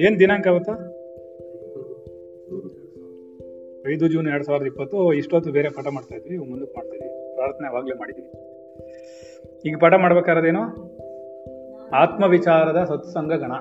ಏನ್ 0.00 0.20
ದಿನಾಂಕ 0.20 0.48
ಅವತ್ತು? 0.48 0.72
ಐದು 3.90 4.08
ಜೂನ್ 4.08 4.28
ಎರಡ್ 4.28 4.44
ಸಾವಿರದ 4.44 4.66
ಇಪ್ಪತ್ತು. 4.66 5.12
ಇಷ್ಟೊತ್ತು 5.12 5.52
ಬೇರೆ 5.52 5.68
ಪಾಠ 5.68 5.86
ಮಾಡ್ತಾ 5.86 6.16
ಇದ್ವಿ. 6.16 6.38
ಮುಂದಕ್ಕೆ 6.38 6.74
ಮಾಡ್ತಾ 6.76 6.94
ಇದ್ವಿ. 6.94 7.34
ಪ್ರಾರ್ಥನೆ 7.34 7.68
ಅವಾಗಲೇ 7.68 7.94
ಮಾಡಿದ್ವಿ 7.94 8.32
ಈಗ 9.68 9.76
ಪಾಠ 9.80 9.92
ಮಾಡ್ಬೇಕಾರದೇನು 9.94 10.60
ಆತ್ಮವಿಚಾರದ 11.90 12.84
ಸತ್ಸಂಗ 12.84 13.32
ಗಣ. 13.32 13.52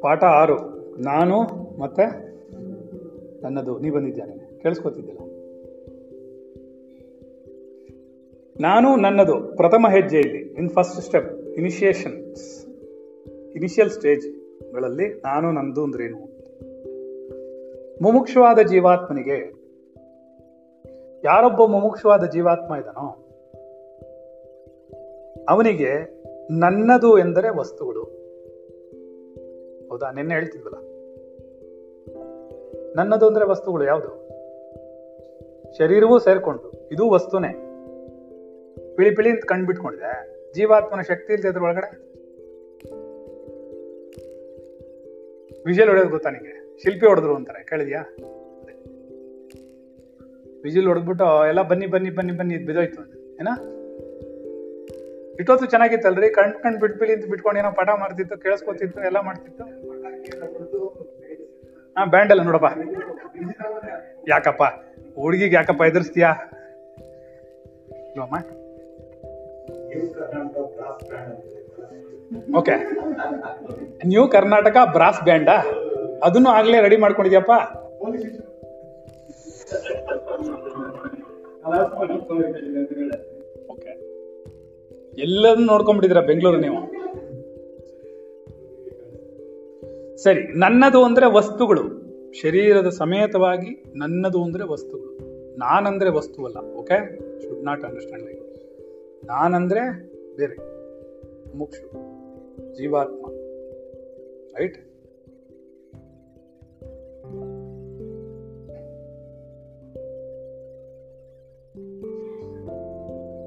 ಪಾಠ 0.00 0.24
ಆರು. 0.24 0.56
ನಾನು 1.02 1.42
ಮತ್ತೆ 1.80 2.34
ನನ್ನದು. 3.42 3.78
ನೀ 3.78 3.90
ಬಂದಿದ್ದೇನೆ 3.90 4.62
ಕೇಳಿಸ್ಕೊತಿದ್ದಿಲ್ಲ 4.62 5.23
ನಾನು 8.60 8.96
ನನ್ನದು 8.96 9.56
ಪ್ರಥಮ 9.56 9.86
ಹೆಜ್ಜೆಯಲ್ಲಿ 9.90 10.38
in 10.38 10.70
first 10.70 11.00
step 11.00 11.48
initiations 11.48 12.66
initial 13.56 13.90
ಸ್ಟೇಜ್ಗಳಲ್ಲಿ 13.90 15.20
ನಾನು 15.24 15.52
ನಂದು 15.52 15.82
ಅಂದ್ರೇನು 15.82 16.34
ಮುಮುಕ್ಷವಾದ 18.02 18.58
ಜೀವಾತ್ಮನಿಗೆ 18.58 19.64
ಯಾರೊಬ್ಬ 21.24 21.64
ಮುಮುಕ್ಷವಾದ 21.64 22.24
ಜೀವಾತ್ಮ 22.24 22.74
ಇದ್ದಾನೋ, 22.74 23.08
ಅವನಿಗೆ 25.48 25.90
ನನ್ನದು 26.50 27.18
ಎಂದರೆ 27.18 27.58
ವಸ್ತುಗಳು. 27.58 28.02
ಹೌದಾ? 29.88 30.10
ನಿನ್ನೆ 30.10 30.34
ಹೇಳ್ತಿದ್ವಲ್ಲ. 30.34 30.78
ನನ್ನದು 32.96 33.26
ಅಂದ್ರೆ 33.26 33.44
ವಸ್ತುಗಳು 33.44 33.84
ಯಾವುದು? 33.84 34.28
ಶರೀರವೂ 35.78 36.18
ಸೇರ್ಕೊಂಡು 36.18 36.88
ಇದು 36.92 37.10
ವಸ್ತುನೇ. 37.10 37.73
ಪಿಳಿ 38.96 39.10
ಪಿಳಿ 39.14 39.30
ಅಂತ 39.30 39.44
ಕಣ್ 39.44 39.66
ಬಿಟ್ಕೊಂಡಿದೆ. 39.66 40.34
ಜೀವಾತ್ಮನ 40.54 41.00
ಶಕ್ತಿ 41.00 41.32
ಇಲ್ಲದೆ 41.32 41.48
ಅದ್ರ 41.48 41.62
ಒಳಗಡೆ? 41.62 42.14
ವಿಜಲ್ 45.66 45.88
ಹೊಡೆಯೋದು 45.88 46.10
ಗೊತ್ತಾ 46.10 46.30
ನಿಂಗೆ? 46.30 46.82
ಶಿಲ್ಪಿ 46.82 47.06
ಹೊಡೆದ್ರು 47.06 47.34
ಅಂತಾರೆ, 47.34 47.64
ಕೇಳಿದ್ಯಾ? 47.64 48.02
ವಿಜಿಲ್ 50.64 50.86
ಹೊಡೆದ್ಬಿಟ್ಟು 50.86 51.46
ಎಲ್ಲ 51.46 51.62
ಬನ್ನಿ 51.62 51.86
ಬನ್ನಿ 51.86 52.10
ಬನ್ನಿ 52.10 52.32
ಬನ್ನಿ 52.32 52.54
ಇದು 52.54 52.66
ಬಿದೋಯ್ತು 52.66 53.02
ಏನ? 53.34 53.48
ಇಟ್ಟೊತ್ತು 55.38 55.66
ಚೆನ್ನಾಗಿತ್ತಲ್ರಿ? 55.66 56.30
ಕಣ್ 56.30 56.52
ಕಣ್ 56.52 56.80
ಬಿಟ್ಬಿಳಿ 56.80 57.12
ಅಂತ 57.12 57.24
ಬಿಟ್ಕೊಂಡು 57.30 57.60
ಏನೋ 57.60 57.70
ಪಾಠ 57.70 57.88
ಮಾಡ್ತಿತ್ತು, 57.98 58.38
ಕೇಳಿಸ್ಕೊತಿತ್ತು, 58.38 59.00
ಎಲ್ಲ 59.00 59.20
ಮಾಡ್ತಿತ್ತು. 59.20 59.64
ಹಾ 61.98 62.04
ಬ್ಯಾಂಡ್ 62.04 62.30
ಅಲ್ಲ 62.30 62.42
ನೋಡಪ್ಪ. 62.42 62.66
ಯಾಕಪ್ಪ? 64.28 64.62
ಹುಡುಗಿಗೆ 65.20 65.54
ಯಾಕಪ್ಪ 65.54 65.82
ಎದುರಿಸ್ತೀಯಾ? 65.82 66.32
ಓಕೆ 72.56 72.74
ನ್ಯೂ 74.06 74.28
ಕರ್ನಾಟಕ 74.28 74.76
ಬ್ರಾಸ್ 74.92 75.22
ಬ್ಯಾಂಡಾ? 75.22 75.52
ಅದನ್ನು 76.22 76.50
ಆಗ್ಲೇ 76.50 76.80
ರೆಡಿ 76.80 76.96
ಮಾಡ್ಕೊಂಡಿದ್ಯಪ್ಪ? 76.96 77.50
ಓಕೆ 83.70 83.92
ಎಲ್ಲದನ್ನು 85.18 85.66
ನೋಡ್ಕೊಂಡ್ಬಿಟ್ಟಿದ್ದೀರಾ 85.66 86.26
ಬೆಂಗಳೂರು 86.26 86.60
ನೀವು? 86.60 86.94
ಸರಿ, 90.16 90.58
ನನ್ನದು 90.58 91.04
ಅಂದ್ರೆ 91.04 91.26
ವಸ್ತುಗಳು. 91.26 91.82
ಶರೀರದ 92.32 92.88
ಸಮೇತವಾಗಿ 92.88 93.84
ನನ್ನದು 93.94 94.44
ಅಂದ್ರೆ 94.44 94.64
ವಸ್ತುಗಳು. 94.64 95.14
ನಾನಂದ್ರೆ 95.58 96.10
ವಸ್ತುವಲ್ಲ 96.10 96.56
okay 96.56 96.98
should 97.42 97.64
not 97.64 97.84
understand 97.84 98.26
like 98.26 98.43
ನಾನಂದ್ರೆ 99.24 99.80
ಬೇರೆ. 100.36 100.56
ಮುಕ್ಷು. 101.56 101.86
ಜೀವಾತ್ಮ. 102.74 103.26
ರೈಟ್? 104.58 104.74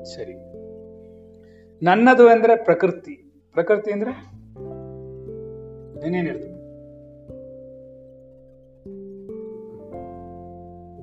ಸರಿ. 0.05 0.33
ನನ್ನದು 1.85 2.27
ಅಂದ್ರೆ 2.27 2.63
ಪ್ರಕೃತಿ. 2.63 3.33
ಪ್ರಕೃತಿ 3.53 3.91
ಅಂದ್ರೆ? 3.91 4.11
ನೀನೇನ್ 6.01 6.57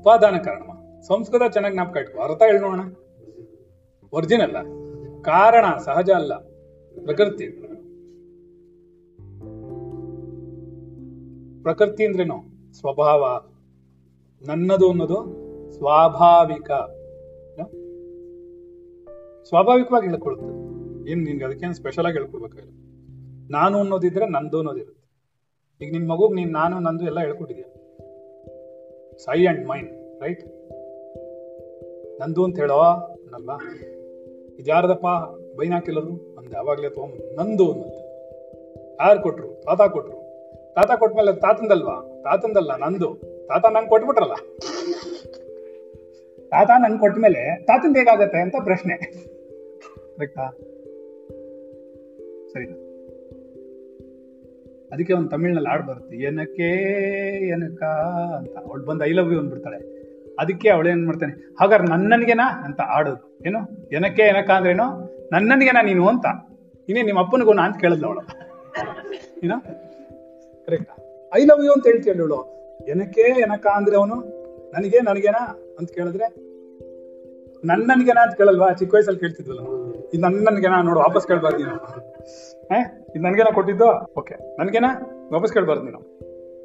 ಉಪಾದಾನ 0.00 0.36
ಕಾರಣ 0.44 0.62
ಸಂಸ್ಕೃತ 1.00 1.52
ಚೆನ್ನಾಗಿ 1.52 1.76
ನಾಪ್ಕ 1.76 1.96
ಇಟ್ಕೋ. 1.96 2.20
ಅರ್ಥ 2.20 2.42
ಹೇಳ್ 2.42 2.60
ನೋಡೋಣ. 2.60 3.03
ಒರಿಜಿನಲ್ 4.14 4.52
ಕಾರಣ 5.24 5.64
ಸಹಜ 5.78 6.10
ಅಲ್ಲ. 6.10 6.34
ಪ್ರಕೃತಿ. 7.04 7.46
ಪ್ರಕೃತಿ 11.62 12.04
ಅಂದ್ರೇನು? 12.04 12.44
ಸ್ವಭಾವ. 12.72 13.40
ನನ್ನದು 14.46 14.90
ಅನ್ನೋದು 14.90 15.44
ಸ್ವಾಭಾವಿಕ? 15.72 16.70
ಸ್ವಾಭಾವಿಕವಾಗಿ 19.42 20.06
ಹೇಳ್ಕೊಳುತ್ತೆ 20.08 20.46
ಏನ್ 21.10 21.24
ನಿನ್ಗೆ 21.24 21.44
ಅದಕ್ಕೇನು 21.44 21.74
ಸ್ಪೆಷಲ್ 21.74 22.06
ಆಗಿ 22.06 22.18
ಹೇಳ್ಕೊಡ್ಬೇಕಾಗಿಲ್ಲ. 22.18 22.72
ನಾನು 23.50 23.78
ಅನ್ನೋದಿದ್ರೆ 23.78 24.26
ನಂದು 24.26 24.56
ಅನ್ನೋದಿರುತ್ತೆ. 24.56 25.04
ಈಗ 25.86 25.92
ನಿನ್ 25.92 26.08
ಮಗುಗ್ 26.08 26.36
ನೀನ್ 26.36 26.52
ನಾನು, 26.52 26.80
ನಂದು 26.80 27.04
ಎಲ್ಲ 27.04 27.20
ಹೇಳ್ಕೊಟ್ಟಿದ್ಯಾ 27.20 27.70
ಸೈ 29.18 29.46
ಅಂಡ್ 29.46 29.68
ಮೈಂಡ್ 29.68 30.22
ರೈಟ್ 30.22 30.46
ನಂದು 32.20 32.44
ಅಂತ 32.44 32.58
ಹೇಳೋ 32.58 32.74
ಅನ್ನಲ್ವಾ 34.58 34.80
ಇದ್ಯಾರ್ದಪ್ಪ 34.80 35.06
ಬೈನಾಕಿಲ್ಲರು 35.60 36.36
ಅಂದೆ, 36.38 36.56
ಅವಾಗ್ಲೇ 36.56 36.88
ತಗೊಂಡ್ 36.88 37.36
ನಂದು 37.36 37.72
ಅನ್ನಂತೆ 37.72 38.04
ಯಾರು 39.00 39.20
ಕೊಟ್ರು, 39.20 39.48
ತಾತ 39.48 39.90
ಕೊಟ್ರು. 39.90 40.24
ತಾತ 40.74 40.98
ಕೊಟ್ಮೇಲೆ 40.98 41.26
ಮೇಲೆ 41.26 41.40
ತಾತಂದಲ್ವಾ? 41.40 42.22
ತಾತಂದಲ್ಲ, 42.24 42.76
ನಂದು. 42.76 43.14
ತಾತ 43.48 43.64
ನಂಗೆ 43.72 43.88
ಕೊಟ್ಬಿಟ್ರಲ್ಲ. 43.88 44.34
ತಾತ 46.48 46.70
ನಂಗೆ 46.78 46.98
ಕೊಟ್ಮೇಲೆ 46.98 47.64
ತಾತಂದ 47.64 47.96
ಹೇಗಾಗತ್ತೆ 47.96 48.38
ಅಂತ 48.38 48.54
ಪ್ರಶ್ನೆ. 48.64 48.96
ಕರೆಕ್ಟಾ 50.16 50.50
ಸರಿ. 52.52 52.66
ಅದಕ್ಕೆ 54.92 55.12
ಒಂದು 55.12 55.28
ತಮಿಳ್ನಲ್ಲಿ 55.28 55.68
ಹಾಡು 55.68 55.86
ಬರುತ್ತೆ 55.86 56.16
ಏನಕ್ಕೆ 56.16 56.68
ಏನಕ್ಕ 57.48 57.82
ಅಂತ. 58.36 58.56
ಅವಳು 58.56 58.84
ಬಂದು 58.84 59.04
ಐ 59.04 59.12
ಲವ್ 59.12 59.32
ಯು 59.32 59.38
ಅಂದ್ಬಿಡ್ತಾಳೆ. 59.38 59.93
ಅದಕ್ಕೆ 60.40 60.68
ಅವಳು 60.68 60.88
ಏನ್ 60.88 61.06
ಮಾಡ್ತಾನೆ, 61.06 61.32
ಹಾಗಾದ್ರೆ 61.60 61.86
ನನ್ನನಿಗೆನಾ 61.88 62.46
ಅಂತ 62.64 62.80
ಆಡೋದು. 62.80 63.22
ಏನು? 63.46 63.60
ಏನಕ್ಕೆ, 63.92 64.22
ಏನಕ್ಕ 64.22 64.50
ಅಂದ್ರೇನು? 64.50 64.86
ನನ್ನನಿಗೆನಾ 65.32 65.82
ನೀನು 65.82 66.08
ಅಂತ. 66.08 66.26
ಇನ್ನೇ 66.88 67.02
ನಿಮ್ಮ 67.02 67.20
ಅಪ್ಪನಿಗೂ 67.20 67.52
ಅಂತ 67.58 67.76
ಕೇಳಿದ್ಲು 67.76 68.06
ಅವಳು. 68.08 68.22
ಏನೋ? 69.44 69.58
ಕರೆಕ್ಟ್ 70.66 70.90
ಐ 71.36 71.44
ಲವ್ 71.44 71.64
ಯು 71.64 71.72
ಅಂತ 71.72 71.86
ಹೇಳ್ತೀಯ 71.86 72.14
ಏನಕ್ಕೆ, 72.90 73.24
ಏನಕ್ಕ 73.42 73.66
ಅಂದ್ರೆ 73.74 73.96
ಅವನು? 73.96 74.16
ನನಗೆ, 74.72 74.98
ನನಗೇನಾ 75.00 75.42
ಅಂತ 75.78 75.90
ಕೇಳಿದ್ರೆ, 75.90 76.26
ನನ್ನನಿಗೆನಾ 77.64 78.22
ಅಂತ 78.22 78.34
ಕೇಳಲ್ವಾ? 78.36 78.68
ಚಿಕ್ಕ 78.72 78.94
ವಯಸ್ಸಲ್ಲಿ 78.94 79.20
ಕೇಳ್ತಿದ್ವಲ್ಲ. 79.20 79.60
ಇದು 80.14 80.22
ನನ್ನನಿಗೆನಾ 80.22 80.82
ನೋಡು, 80.82 81.00
ವಾಪಸ್ 81.00 81.26
ಕೇಳ್ಬಾರ್ದು 81.26 81.58
ನೀನು. 81.58 81.76
ಏ 82.74 82.78
ಇದು 83.14 83.22
ನನ್ಗೇನ 83.22 83.50
ಕೊಟ್ಟಿದ್ದು? 83.54 83.88
ಓಕೆ 84.18 84.34
ನನಗೇನಾ 84.58 84.90
ವಾಪಸ್ 85.32 85.52
ಕೇಳ್ಬಾರ್ದು 85.52 85.84
ನೀನು 85.84 86.00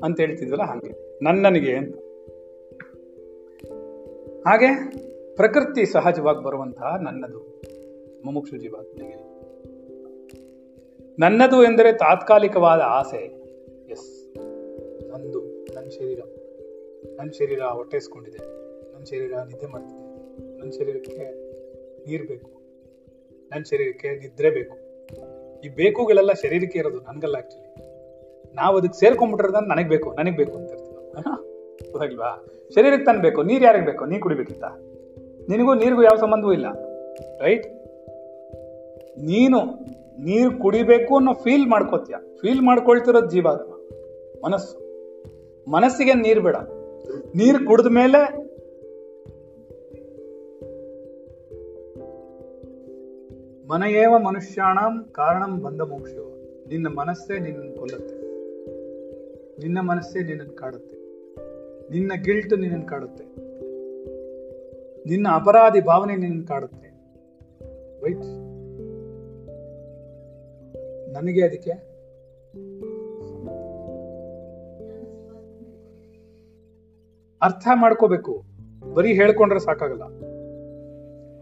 ಅಂತ 0.03 0.19
ಹೇಳ್ತಿದ್ವಲ್ಲ 0.19 0.63
ಹಾಗೆ. 0.63 0.91
ನನ್ನನಿಗೆ 1.23 1.73
ಅಂತ. 1.75 1.95
ಹಾಗೆ 4.47 4.95
ಪ್ರಕೃತಿ 5.35 5.85
ಸಹಜವಾಗಿ 5.85 6.43
ಬರುವಂತಹ 6.43 6.95
ನನ್ನದು. 7.01 7.61
ಮುಮುಕ್ಷು 8.25 8.57
ಜೀವಾತ್ಮನಿಗೆ 8.57 9.29
ನನ್ನದು 11.19 11.63
ಎಂದರೆ 11.63 11.93
ತಾತ್ಕಾಲಿಕವಾದ 11.93 12.79
ಆಸೆ. 12.79 13.17
ಎಸ್. 13.91 14.37
ನಂದು, 15.07 15.65
ನನ್ನ 15.73 15.89
ಶರೀರ. 15.89 16.19
ನನ್ನ 17.15 17.29
ಶರೀರ 17.29 17.59
ಹೊಟ್ಟೆಸ್ಕೊಂಡಿದೆ. 17.59 18.37
ನನ್ನ 18.93 19.03
ಶರೀರ 19.03 19.33
ನಿದ್ದೆ 19.37 19.65
ಮಾಡ್ತಿದೆ. 19.65 20.09
ನನ್ನ 20.59 20.69
ಶರೀರಕ್ಕೆ 20.69 21.17
ನೀರು 22.09 22.27
ಬೇಕು. 22.27 22.51
ನನ್ನ 23.51 23.63
ಶರೀರಕ್ಕೆ 23.63 24.09
ನಿದ್ರೆ 24.09 24.49
ಬೇಕು. 24.49 24.77
ಈ 25.65 25.69
ಬೇಕುಗಳೆಲ್ಲ 25.69 26.33
ಶರೀರಕ್ಕೆ 26.33 26.79
ಇರೋದು 26.79 26.99
ನನಗೆಲ್ಲ 26.99 27.35
ಆಕ್ಚುಲಿ 27.35 27.89
ನಾವು 28.55 28.77
ಅದಕ್ಕೆ 28.77 28.99
ಸೇರ್ಕೊಂಡ್ಬಿಟ್ಟಿರೋದನ್ನ 28.99 29.67
ನನಗೆ 29.67 29.89
ಬೇಕು 29.89 30.13
ನನಗೆ 30.13 30.35
ಬೇಕು 30.35 30.57
ಅಂತ 30.57 30.71
ಇರ್ತೀವಿ. 30.71 30.89
ಹೌದಲ್ವಾ 31.85 32.29
ಶರೀರಕ್ಕೆ 32.75 33.05
ತಾನು 33.05 33.21
ಬೇಕು, 33.21 33.43
ನೀರು 33.43 33.63
ಯಾರಿಗೆ 33.65 33.85
ಬೇಕು? 33.85 34.05
ನೀ 34.05 34.19
ಕುಡಿಬೇಕಿತ್ತ? 34.19 34.65
ನಿನಗೂ 35.49 35.73
ನೀರಿಗೂ 35.73 36.03
ಯಾವ 36.03 36.15
ಸಂಬಂಧವೂ 36.15 36.53
ಇಲ್ಲ 36.53 36.67
ರೈಟ್ 37.41 37.67
ನೀನು 39.19 39.59
ನೀರು 40.23 40.51
ಕುಡಿಬೇಕು 40.59 41.15
ಅನ್ನೋ 41.15 41.33
ಫೀಲ್ 41.33 41.67
ಮಾಡ್ಕೋತೀಯ? 41.67 42.15
ಫೀಲ್ 42.41 42.61
ಮಾಡ್ಕೊಳ್ತಿರೋದು 42.61 43.29
ಜೀವಾತ್ಮ, 43.29 43.71
ಮನಸ್ಸು. 44.45 44.75
ಮನಸ್ಸಿಗೆ 45.71 46.13
ನೀರು 46.13 46.41
ಬೇಡ. 46.41 46.55
ನೀರು 47.35 47.65
ಕುಡಿದ 47.65 47.85
ಮೇಲೆ 47.85 48.21
ಮನೆಯೇವ 53.69 54.17
ಮನುಷ್ಯಾಣಂ 54.17 54.93
ಕಾರಣಂ 55.11 55.63
ಬಂದ 55.63 55.81
ಮೋಕ್ಷ. 55.81 56.13
ನಿನ್ನ 56.69 56.87
ಮನಸ್ಸೇ 56.87 57.39
ನಿನ್ನನ್ನು 57.39 57.75
ಕೊಲ್ಲುತ್ತೆ. 57.77 58.15
ನಿನ್ನ 59.61 59.79
ಮನಸ್ಸೇ 59.79 60.19
ನಿನ್ನನ್ನು 60.23 60.55
ಕಾಡುತ್ತೆ. 60.55 60.98
ನಿನ್ನ 61.91 62.11
ಗಿಲ್ಟ್ 62.23 62.59
ನಿನ್ನನ್ನು 62.59 62.85
ಕಾಡುತ್ತೆ. 62.85 63.23
ನಿನ್ನ 65.09 65.27
ಅಪರಾಧಿ 65.31 65.81
ಭಾವನೆ 65.81 66.15
ನಿನ್ನನ್ನು 66.15 66.47
ಕಾಡುತ್ತೆ. 66.47 66.89
ವೈಟ್ 68.03 68.49
ನನಗೆ 71.13 71.43
ಅದಕ್ಕೆ? 71.43 71.71
ಅರ್ಥ 77.41 77.67
ಮಾಡ್ಕೋಬೇಕು. 77.75 78.43
ಬರೀ 78.93 79.13
ಹೇಳ್ಕೊಂಡ್ರೆ 79.13 79.59
ಸಾಕಾಗಲ್ಲ. 79.59 80.03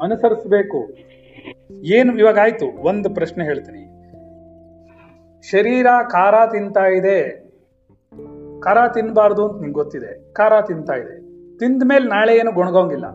ಅನುಸರಿಸ್ಬೇಕು. 0.03 0.93
ಏನು 1.83 2.19
ಇವಾಗ 2.19 2.37
ಆಯ್ತು 2.41 2.65
ಒಂದು 2.81 3.09
ಪ್ರಶ್ನೆ 3.09 3.43
ಹೇಳ್ತೀನಿ. 3.43 3.97
ಶರೀರ 5.51 5.87
ಖಾರ 6.11 6.33
ತಿಂತಾ 6.51 6.85
ಇದೆ. 6.85 7.46
ಖಾರ 8.59 8.77
ತಿನ್ಬಾರ್ದು 8.93 9.47
ಅಂತ 9.47 9.55
ನಿಂಗೆ 9.55 9.73
ಗೊತ್ತಿದೆ. 9.73 10.33
ಖಾರ 10.33 10.61
ತಿಂತಾ 10.61 10.93
ಇದೆ. 10.93 11.19
ತಿಂದ 11.57 11.83
ಮೇಲೆ 11.85 12.07
ನಾಳೆ 12.07 12.37
ಏನು 12.37 12.51
ಗೊಣಗೋಂಗಿಲ್ಲ. 12.51 13.05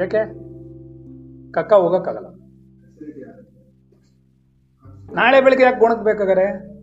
ಯಾಕೆ? 0.00 0.48
ಕಕ್ಕ 1.52 1.72
ಹೋಗಕ್ಕಾಗಲ್ಲ. 1.72 2.26
ನಾಳೆ 5.12 5.40
ಬೆಳಿಗ್ಗೆ 5.40 5.64
ಯಾಕೆ 5.64 5.78
ಗೊಣಗ್ಬೇಕಾಗಾರೆ? 5.78 6.78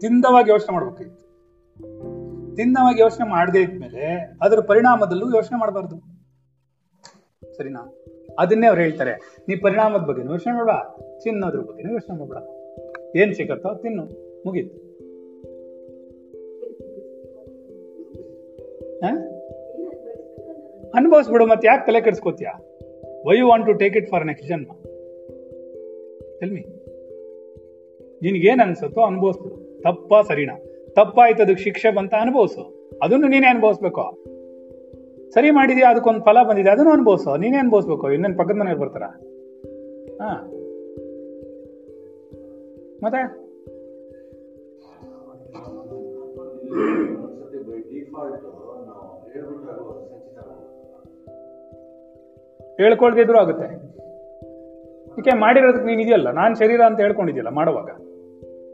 ತಿಂದವಾಗಿ 0.00 0.50
ಯೋಚನೆ 0.50 0.74
ಮಾಡ್ಬೇಕಿತ್ತು 0.74 1.22
ತಿಂದವಾಗಿ 2.56 3.00
ಯೋಚನೆ 3.00 3.28
ಮಾಡದೇ 3.28 3.62
ಇದ್ಮೇಲೆ 3.62 4.32
ಅದರ 4.42 4.60
ಪರಿಣಾಮದಲ್ಲೂ 4.60 5.36
ಯೋಚನೆ 5.36 5.58
ಮಾಡಬಾರ್ದು. 5.58 5.96
ಸರಿನಾ? 7.56 7.94
ಅದನ್ನೇ 8.38 8.66
ಅವ್ರು 8.66 8.82
ಹೇಳ್ತಾರೆ. 8.82 9.38
ನೀ 9.48 9.56
ಪರಿಣಾಮದ 9.56 10.00
ಬಗ್ಗೆ 10.00 10.22
ಯೋಚನೆ 10.22 10.52
ಮಾಡಬೇಡ. 10.52 10.74
ತಿನ್ನೋದ್ರ 11.22 11.60
ಬಗ್ಗೆ 11.60 11.92
ಯೋಚನೆ 11.92 12.18
ಮಾಡಬೇಡ. 12.18 12.42
ಏನ್ 13.16 13.34
ಸಿಗತ್ತೋ 13.34 13.74
ತಿನ್ನು. 13.74 14.02
ಮುಗೀತು. 14.46 14.91
ಅನುಭವಿಸ್ಬಿಡು 20.94 21.46
ಮತ್ತೆ 21.46 21.68
ಯಾಕೆ 21.68 21.86
ತಲೆ 21.86 22.00
ಕೆಡಿಸ್ಕೋತೀಯ? 22.00 22.48
Why 23.26 23.38
you 23.38 23.48
want 23.48 23.66
to 23.66 23.72
take 23.72 23.96
it 23.96 24.10
for 24.10 24.26
next 24.26 24.48
ಜನ್ಮ 24.48 24.72
ಎಲ್ಮಿ 26.42 26.60
ನಿನ್ಗೇನ್ 28.22 28.60
ಅನ್ಸುತ್ತೋ 28.60 29.00
ಅನುಭವಿಸ್ಬಿಡು. 29.00 29.82
ತಪ್ಪ 29.82 30.14
ಸರಿನಾ. 30.28 30.62
ತಪ್ಪಾಯ್ತು 30.92 31.42
ಅದಕ್ಕೆ 31.42 31.64
ಶಿಕ್ಷೆ 31.64 31.90
ಬಂತ 31.90 32.14
ಅನುಭವಿಸು. 32.20 32.90
ಅದನ್ನು 33.02 33.28
ನೀನೇ 33.28 33.46
ಅನುಭವಿಸ್ಬೇಕು. 33.46 34.24
ಸರಿ 35.30 35.50
ಮಾಡಿದ್ಯಾ? 35.50 35.90
ಅದಕ್ಕೊಂದು 35.90 36.20
ಫಲ 36.20 36.36
ಬಂದಿದೆ. 36.48 36.70
ಅದನ್ನು 36.70 36.90
ಅನುಭವಿಸು. 36.90 37.36
ನೀನೇ 37.36 37.56
ಅನುಭವಿಸ್ಬೇಕು. 37.56 38.12
ಇನ್ನೇನು 38.12 38.36
ಪಕ್ಕದ 38.36 38.56
ಮನೆಗೆ 38.56 38.78
ಬರ್ತಾರ? 38.78 39.02
ಮತ್ತೆ? 43.02 43.42
ಹೇಳ್ಕೊಳ್ದಿದ್ರು 52.80 53.38
ಆಗುತ್ತೆ. 53.38 53.68
ಯಾಕೆ 55.18 55.38
ಮಾಡಿರೋದಕ್ಕೆ 55.38 55.86
ನೀನ್ 55.86 56.00
ಇದೆಯಲ್ಲ, 56.00 56.30
ನಾನ್ 56.30 56.56
ಶರೀರ 56.56 56.80
ಅಂತ 56.80 57.00
ಹೇಳ್ಕೊಂಡಿದ್ಯಲ್ಲ 57.00 57.48
ಮಾಡುವಾಗ. 57.48 57.90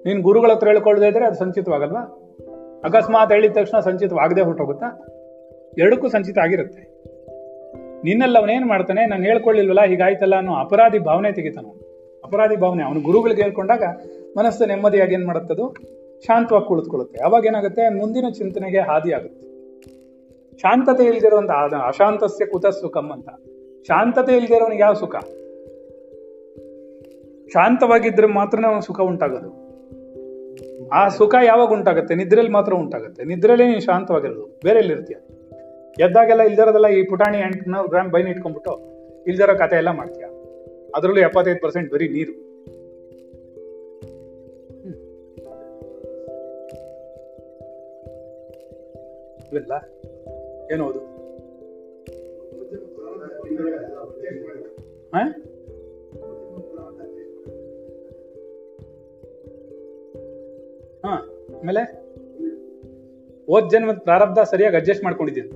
ನೀನು 0.07 0.23
ಗುರುಗಳ 0.23 0.51
ಹತ್ರ 0.51 0.67
ಹೇಳ್ಕೊಳ್ದೇ 0.67 1.07
ಇದ್ರೆ 1.07 1.25
ಅದು 1.25 1.39
ಸಂಚಿತವಾಗಲ್ವಾ? 1.39 2.03
ಅಕಸ್ಮಾತ್ 2.85 3.33
ಹೇಳಿದ 3.33 3.53
ತಕ್ಷಣ 3.53 3.79
ಸಂಚಿತವಾಗದೆ 3.81 4.41
ಹೊರಟೋಗುತ್ತಾ? 4.41 4.89
ಎರಡಕ್ಕೂ 5.79 6.09
ಸಂಚಿತ 6.09 6.39
ಆಗಿರುತ್ತೆ. 6.39 6.83
ನಿನ್ನಲ್ಲಿ 8.05 8.39
ಅವನೇನ್ 8.39 8.65
ಮಾಡ್ತಾನೆ, 8.65 9.07
ನಾನು 9.07 9.23
ಹೇಳ್ಕೊಳ್ಳಿಲ್ವಲ್ಲ 9.23 9.85
ಹೀಗಾಯ್ತಲ್ಲ 9.85 10.37
ಅನ್ನೋ 10.37 10.55
ಅಪರಾಧಿ 10.55 10.99
ಭಾವನೆ 10.99 11.33
ತೆಗಿತಾನ 11.33 11.67
ಅಪರಾಧಿ 12.25 12.57
ಭಾವನೆ, 12.57 12.83
ಅವನು 12.83 13.01
ಗುರುಗಳಿಗೆ 13.01 13.43
ಹೇಳ್ಕೊಂಡಾಗ 13.43 13.83
ಮನಸ್ಸು 14.37 14.67
ನೆಮ್ಮದಿಯಾಗಿ 14.67 15.15
ಏನ್ 15.15 15.27
ಮಾಡುತ್ತದು 15.27 15.65
ಶಾಂತವಾಗಿ 16.27 16.69
ಕುಳಿತುಕೊಳ್ಳುತ್ತೆ. 16.69 17.19
ಅವಾಗ 17.25 17.45
ಏನಾಗುತ್ತೆ? 17.47 17.99
ಮುಂದಿನ 17.99 18.29
ಚಿಂತನೆಗೆ 18.29 18.79
ಹಾದಿ 18.79 19.13
ಆಗುತ್ತೆ 19.13 19.45
ಶಾಂತತೆ 20.63 21.05
ಇಲ್ದಿರುವಂತಹ 21.05 21.87
ಅಶಾಂತಸ್ಯ 21.87 22.47
ಕುತ 22.47 22.67
ಸುಖಂ 22.67 23.11
ಅಂತ 23.13 23.29
ಶಾಂತತೆ 23.87 24.37
ಇಲ್ದಿರೋನಿಗೆ 24.37 24.83
ಯಾವ 24.83 24.95
ಸುಖ? 24.95 25.17
ಶಾಂತವಾಗಿದ್ರೆ 27.53 28.27
ಮಾತ್ರ 28.27 28.65
ಅವನು 28.65 28.81
ಸುಖ 28.81 29.01
ಉಂಟಾಗೋದು. 29.01 29.69
ಆ 30.89 31.09
ಸುಖ 31.09 31.35
ಯಾವಾಗ 31.45 31.69
ಉಂಟಾಗುತ್ತೆ? 31.69 32.15
ನಿದ್ರೆಯಲ್ಲಿ 32.15 32.53
ಮಾತ್ರ 32.53 32.75
ಉಂಟಾಗುತ್ತೆ. 32.75 33.25
ನಿದ್ರೆಯಲ್ಲಿ 33.25 33.67
ನೀನು 33.67 33.81
ಶಾಂತವಾಗಿರೋದು. 33.81 34.61
ಬೇರೆ 34.65 34.79
ಎಲ್ಲಿರ್ತೀಯ? 34.79 35.17
ಎದ್ದಾಗೆಲ್ಲ 36.05 36.43
ಇಲ್ದಿರೋದೆಲ್ಲ 36.43 36.89
ಈ 36.89 37.03
ಪುಟಾಣಿ 37.03 37.39
ಎಂಟು 37.39 37.89
ಗ್ರಾಮ್ 37.89 38.11
ಬೈನ್ 38.11 38.29
ಇಟ್ಕೊಂಡ್ಬಿಟ್ಟು 38.29 38.81
ಇಲ್ದಿರೋ 39.27 39.59
ಕತೆ 39.59 39.77
ಎಲ್ಲ 39.77 39.91
ಮಾಡ್ತೀಯ? 39.91 40.25
ಅದರಲ್ಲೂ 40.97 41.21
ಎಪ್ಪತ್ತೈದು 41.21 41.61
ಪರ್ಸೆಂಟ್ 41.61 41.93
ಬರೀ 41.93 42.09
ನೀರು. 42.09 42.49
ಇವೆಲ್ಲ 49.53 49.73
ಏನೋದು 50.73 51.18
ಹಾ 55.15 55.23
ಹಾ, 61.05 61.27
ಆಮೇಲೆ? 61.61 62.09
ಓದ್ 63.49 63.71
ಜನ್ಮದ 63.71 63.97
ಪ್ರಾರಬ್ಧ 63.99 64.39
ಸರಿಯಾಗಿ 64.39 64.77
ಅಡ್ಜಸ್ಟ್ 64.77 65.05
ಮಾಡ್ಕೊಂಡಿದ್ದೀನಿ 65.05 65.49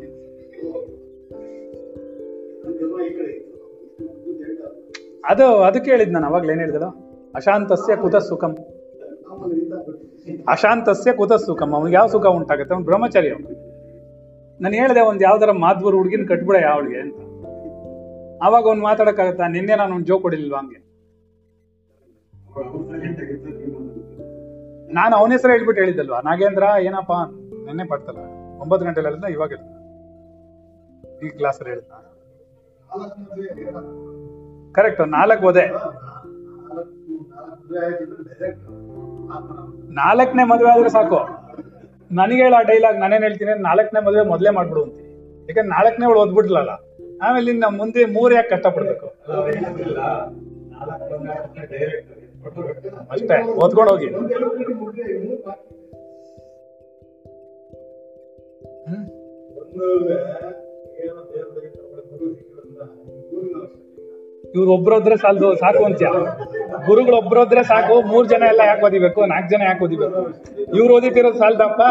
ಅದು, 5.24 5.44
ಅದಕ್ಕೆ 5.44 5.90
ಹೇಳಿದ್ 5.90 6.12
ನಾನು, 6.12 6.26
ಅವಾಗ್ಲೇ 6.26 6.52
ಏನ್ 6.52 6.60
ಹೇಳಿದಳು 6.60 7.12
ಅಶಾಂತಸ್ಯ 7.34 7.96
ಕುತ 7.96 8.16
ಸುಖಂ. 8.16 8.56
ಅಶಾಂತಸ್ಯ 10.48 11.12
ಕುತ 11.12 11.32
ಸುಖಂ. 11.32 11.74
ಅವ್ನಿಗೆ 11.74 11.96
ಯಾವ 11.96 12.06
ಸುಖ 12.06 12.26
ಉಂಟಾಗುತ್ತೆ? 12.26 12.74
ಅವ್ನು 12.74 12.86
ಬ್ರಹ್ಮಚಾರಿ 12.86 13.30
ಅವನು. 13.30 13.72
ನಾನು 14.60 14.74
ಹೇಳಿದೆ, 14.74 15.00
ಒಂದ್ 15.00 15.22
ಯಾವ್ದಾರ 15.22 15.50
ಮಾಧ್ವರು 15.50 15.96
ಹುಡುಗಿನ 15.96 16.26
ಕಟ್ಬಿಡ 16.28 16.56
ಯಾವಳಿಗೆ 16.62 17.00
ಅಂತ. 17.00 17.31
ಅವಾಗ 18.42 18.64
ಅವ್ನು 18.66 18.82
ಮಾತಾಡಕ್ಕಾಗತ್ತಾ? 18.82 19.46
ನಿನ್ನೆ 19.46 19.74
ನಾನು 19.74 20.00
ಜೋಕ್ 20.00 20.22
ಕೊಡಿಲ್ವಾ 20.22 20.58
ಹಂಗೆ? 20.58 20.80
ನಾನು 24.94 25.16
ಅವನ 25.16 25.30
ಹೆಸರು 25.32 25.52
ಹೇಳ್ಬಿಟ್ಟು 25.52 25.82
ಹೇಳಿದ್ದಲ್ವಾ? 25.82 26.20
ನಾಗೇಂದ್ರ, 26.20 26.64
ಏನಪ್ಪಾ? 26.80 27.18
ನಿನ್ನೆ 27.66 27.84
ಪಡ್ತಲ್ಲ. 27.86 28.22
ಒಂಬತ್ತು 28.62 28.86
ಗಂಟೆ 28.86 29.00
ಹೇಳಿದ್ನ, 29.00 29.24
ಇವಾಗ 29.24 29.52
ಈ 31.26 31.28
ಕ್ಲಾಸ್ 31.28 31.60
ಹೇಳಿದ್ನ. 31.62 31.94
ಕರೆಕ್ಟ್ 34.72 35.02
ನಾಲ್ಕು 35.08 35.46
ಓದೆ 35.46 35.64
ನಾಲ್ಕನೇ 40.00 40.44
ಮದುವೆ 40.44 40.70
ಆದ್ರೆ 40.70 40.88
ಸಾಕು. 40.88 41.20
ನನಗೆ 42.14 42.42
ಹೇಳ 42.42 42.54
ಡೈಲಾಗ್ 42.62 42.98
ನಾನೇನ್ 43.00 43.22
ಹೇಳ್ತೀನಿ? 43.22 43.52
ನಾಲ್ಕನೇ 43.60 44.00
ಮದುವೆ 44.06 44.24
ಮೊದಲೇ 44.28 44.50
ಮಾಡ್ಬಿಡು 44.50 44.82
ಅಂತೀನಿ. 44.82 45.10
ಯಾಕಂದ್ರೆ 45.40 45.68
ನಾಲ್ಕನೇ 45.68 46.06
ಅವಳು 46.06 46.20
ಓದ್ಬಿಡ್ಲಲ್ಲ. 46.20 46.72
ಆಮೇಲೆ 47.26 47.48
ಇನ್ನ 47.54 47.66
ಮುಂದೆ 47.80 48.02
ಮೂರ್ 48.16 48.32
ಯಾಕೆ 48.34 48.50
ಕಷ್ಟಪಡ್ಬೇಕು? 48.54 49.06
ಅಷ್ಟೇ, 53.14 53.36
ಓದ್ಕೊಂಡು 53.62 53.90
ಹೋಗಿ. 53.92 54.08
ಇವ್ರು 64.54 64.70
ಒಬ್ರೊದ್ರೆ 64.72 65.16
ಸಾಲ್ದು, 65.22 65.48
ಸಾಕು 65.60 65.82
ಅಂತ 65.88 66.02
ಗುರುಗಳು 66.86 67.16
ಒಬ್ರೊದ್ರೆ 67.22 67.62
ಸಾಕು, 67.70 67.94
ಮೂರ್ 68.10 68.26
ಜನ 68.32 68.42
ಎಲ್ಲ 68.52 68.62
ಯಾಕೆ 68.70 68.84
ಓದಿಬೇಕು, 68.86 69.20
ನಾಲ್ಕು 69.32 69.50
ಜನ 69.52 69.62
ಯಾಕೆ 69.70 69.84
ಓದಿಬೇಕು? 69.86 70.20
ಇವ್ರು 70.78 70.92
ಓದಿತಿರೋದು 70.96 71.38
ಸಾಲದಪ್ಪ? 71.38 71.82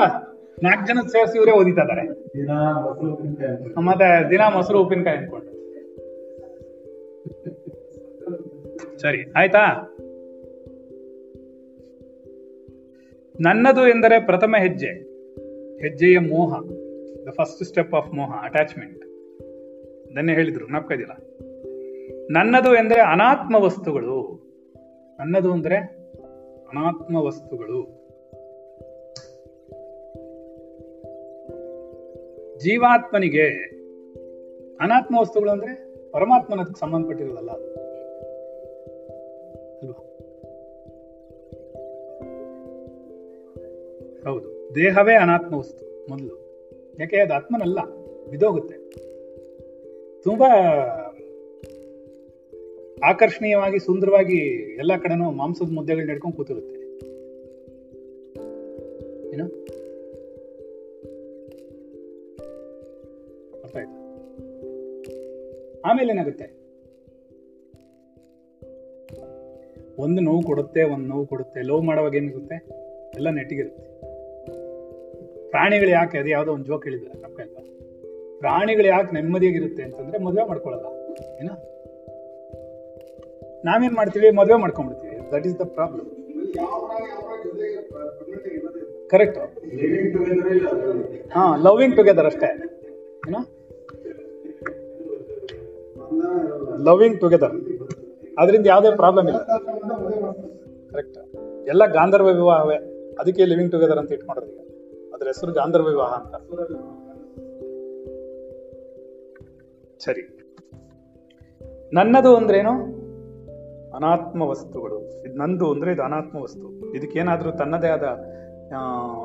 ನಾಲ್ಕು 0.63 0.88
ಜನ 0.88 1.00
ಸೇರಿಸಿ 1.08 1.38
ಇವರೇ 1.38 1.51
ಓದಿತಾ 1.51 1.84
ಮತ್ತೆ 3.81 4.29
ದಿನ 4.29 4.41
ಮೊಸರು 4.41 4.81
ಉಪ್ಪಿನಕಾಯಿ 4.81 5.17
ಅನ್ಕೊಂಡು. 5.17 5.51
ಸರಿ 9.00 9.31
ಆಯ್ತಾ? 9.36 9.60
ನನ್ನದು 13.41 13.88
ಎಂದರೆ 13.88 14.25
ಪ್ರಥಮ 14.25 14.55
ಹೆಜ್ಜೆ 14.60 14.88
ಹೆಜ್ಜೆಯ 15.81 16.20
ಮೋಹ 16.20 16.60
ದ 17.27 17.29
ಫಸ್ಟ್ 17.29 17.63
ಸ್ಟೆಪ್ 17.63 17.93
ಆಫ್ 17.93 18.13
ಮೋಹ 18.13 18.43
ಅಟ್ಯಾಚ್ಮೆಂಟ್ 18.43 19.03
ಅದನ್ನೇ 20.12 20.34
ಹೇಳಿದ್ರು 20.34 20.67
ನಾಪ್ಕದಿಲ್ಲ 20.67 21.13
ನನ್ನದು 22.31 22.75
ಎಂದರೆ 22.75 23.01
ಅನಾತ್ಮ 23.01 23.55
ವಸ್ತುಗಳು. 23.55 24.51
ನನ್ನದು 25.20 25.51
ಅಂದರೆ 25.51 25.75
ಅನಾತ್ಮ 26.70 27.15
ವಸ್ತುಗಳು. 27.15 28.00
ಜೀವಾತ್ಮನಿಗೆ 32.63 33.45
ಅನಾತ್ಮ 34.79 35.19
ವಸ್ತುಗಳು 35.19 35.49
ಅಂದ್ರೆ 35.49 35.95
ಪರಮಾತ್ಮನ 36.11 36.59
ಸಂಬಂಧಪಟ್ಟಿರೋದಲ್ಲ 36.79 37.51
ಅಲ್ವಾ? 37.51 37.77
ಹೌದು. 44.31 44.75
ದೇಹವೇ 44.75 45.13
ಅನಾತ್ಮ 45.13 45.55
ವಸ್ತು 45.55 46.09
ಮೊದಲು. 46.09 46.41
ಯಾಕೆ? 46.99 47.17
ಅದು 47.17 47.33
ಆತ್ಮನಲ್ಲ 47.33 47.79
ಬಿದೋಗುತ್ತೆ 48.29 48.75
ತುಂಬಾ 50.23 50.47
ಆಕರ್ಷಣೀಯವಾಗಿ, 53.03 53.79
ಸುಂದರವಾಗಿ 53.79 54.37
ಎಲ್ಲ 54.77 54.97
ಕಡೆನೂ 54.97 55.31
ಮಾಂಸದ 55.31 55.71
ಮುದ್ದೆಗಳು 55.71 56.05
ನಡ್ಕೊಂಡು 56.05 56.37
ಕೂತಿರುತ್ತೆ. 56.37 56.81
ಏನು? 59.33 59.60
ಅರ್ಥ 63.71 63.87
ಇದ್ದ 63.87 63.97
ಆಮೇಲೆ 65.85 66.13
ಏನಾಗುತ್ತೆ? 66.13 66.47
ಒಂದು 69.97 70.21
ನೋವು 70.21 70.41
ಕೊಡುತ್ತೆ 70.41 70.83
ಒಂದು 70.83 71.07
ನೋವು 71.07 71.25
ಕೊಡುತ್ತೆ. 71.25 71.61
ಲವ್ 71.61 71.83
ಮಾಡುವಾಗ 71.83 72.15
ಏನಿರುತ್ತೆ? 72.15 72.55
ಎಲ್ಲ 73.15 73.29
ನೆಟ್ಟಿಗಿರುತ್ತೆ. 73.29 73.83
ಪ್ರಾಣಿಗಳು 75.49 75.89
ಯಾಕೆ 75.89 76.17
ಅದು 76.17 76.29
ಯಾವುದೋ 76.29 76.53
ಒಂದು 76.53 76.65
ಜೋಕ್ 76.65 76.83
ಹೇಳಿದ್ರೆ 76.83 77.21
ನಮ್ಮ 77.21 77.35
ಕೈಲ 77.35 77.47
ಪ್ರಾಣಿಗಳು 78.39 78.87
ಯಾಕೆ 78.87 79.13
ನೆಮ್ಮದಿಯಾಗಿರುತ್ತೆ 79.13 79.83
ಅಂತಂದ್ರೆ 79.83 80.17
ಮದುವೆ 80.17 80.47
ಮಾಡ್ಕೊಳ್ಳಲ್ಲ 80.47 80.85
ಏನ? 81.41 81.49
ನಾವೇನ್ 83.65 83.93
ಮಾಡ್ತೀವಿ? 83.93 84.31
ಮದುವೆ 84.31 84.59
ಮಾಡ್ಕೊಂಡ್ಬಿಡ್ತೀವಿ. 84.59 85.31
That 85.31 85.47
is 85.47 85.59
the 85.59 85.61
problem 85.61 86.05
correct 89.09 89.39
ಹಾ 91.33 91.55
ಲವಿಂಗ್ 91.55 91.95
ಟುಗೆದರ್ 91.95 92.25
ಅಷ್ಟೇ. 92.25 92.70
ಲವಿಂಗ್ 96.83 97.21
ಟುಗೆದರ್ 97.21 97.51
ಅದರಿಂದ 98.39 98.65
ಯಾವುದೇ 98.67 98.95
ಪ್ರಾಬ್ಲಮ್ 98.95 99.27
ಇಲ್ಲ. 99.27 99.39
ಕರೆಕ್ಟ್ 100.89 101.17
ಎಲ್ಲ 101.67 101.85
ಗಾಂಧರ್ವ 101.85 102.25
ವಿವಾಹವೇ. 102.25 102.75
ಅದಕ್ಕೆ 103.19 103.45
ಲಿವಿಂಗ್ 103.45 103.71
ಟುಗೆದರ್ 103.71 103.97
ಅಂತ 103.97 104.11
ಇಟ್ಕೊಂಡಿರೋದು 104.11 104.61
ಅದ್ರ 105.13 105.27
ಹೆಸರು 105.27 105.51
ಗಾಂಧರ್ವ 105.51 105.85
ವಿವಾಹ 105.85 106.07
ಅಂತ. 106.07 106.35
ಸರಿ. 110.00 110.38
ನನ್ನದು 111.93 112.35
ಅಂದ್ರೇನು? 112.35 112.71
ಅನಾತ್ಮ 113.95 114.41
ವಸ್ತುಗಳು. 114.41 115.23
ಇದು 115.25 115.38
ನಂದು 115.38 115.71
ಅಂದ್ರೆ 115.71 115.91
ಇದು 115.91 116.01
ಅನಾತ್ಮ 116.01 116.38
ವಸ್ತು. 116.38 116.93
ಇದಕ್ಕೇನಾದ್ರೂ 116.95 117.51
ತನ್ನದೇ 117.51 117.88
ಆದ 117.88 118.03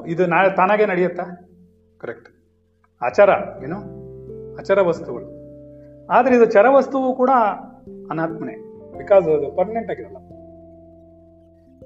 ಇದು 0.07 0.27
ನಾ, 0.27 0.49
ತಾನಾಗೆ 0.49 0.87
ನಡೆಯುತ್ತಾ? 0.87 1.23
ಕರೆಕ್ಟ್ 1.99 2.29
ಆಚಾರ 3.03 3.31
ಏನು? 3.65 3.77
ಆಚಾರ 4.57 4.81
ವಸ್ತುಗಳು. 4.81 5.36
ಆದ್ರೆ 6.11 6.37
ಇದು 6.37 6.45
ಚರವಸ್ತುವು 6.45 7.15
ಕೂಡ 7.15 7.31
ಅನಾತ್ಮನೆ 8.11 8.57
ಬಿಕಾಸ್ 8.99 9.27
ಅದು 9.27 9.57
ಪರ್ಮನೆಂಟ್ 9.57 9.91
ಆಗಿರಲ್ಲ. 9.91 10.17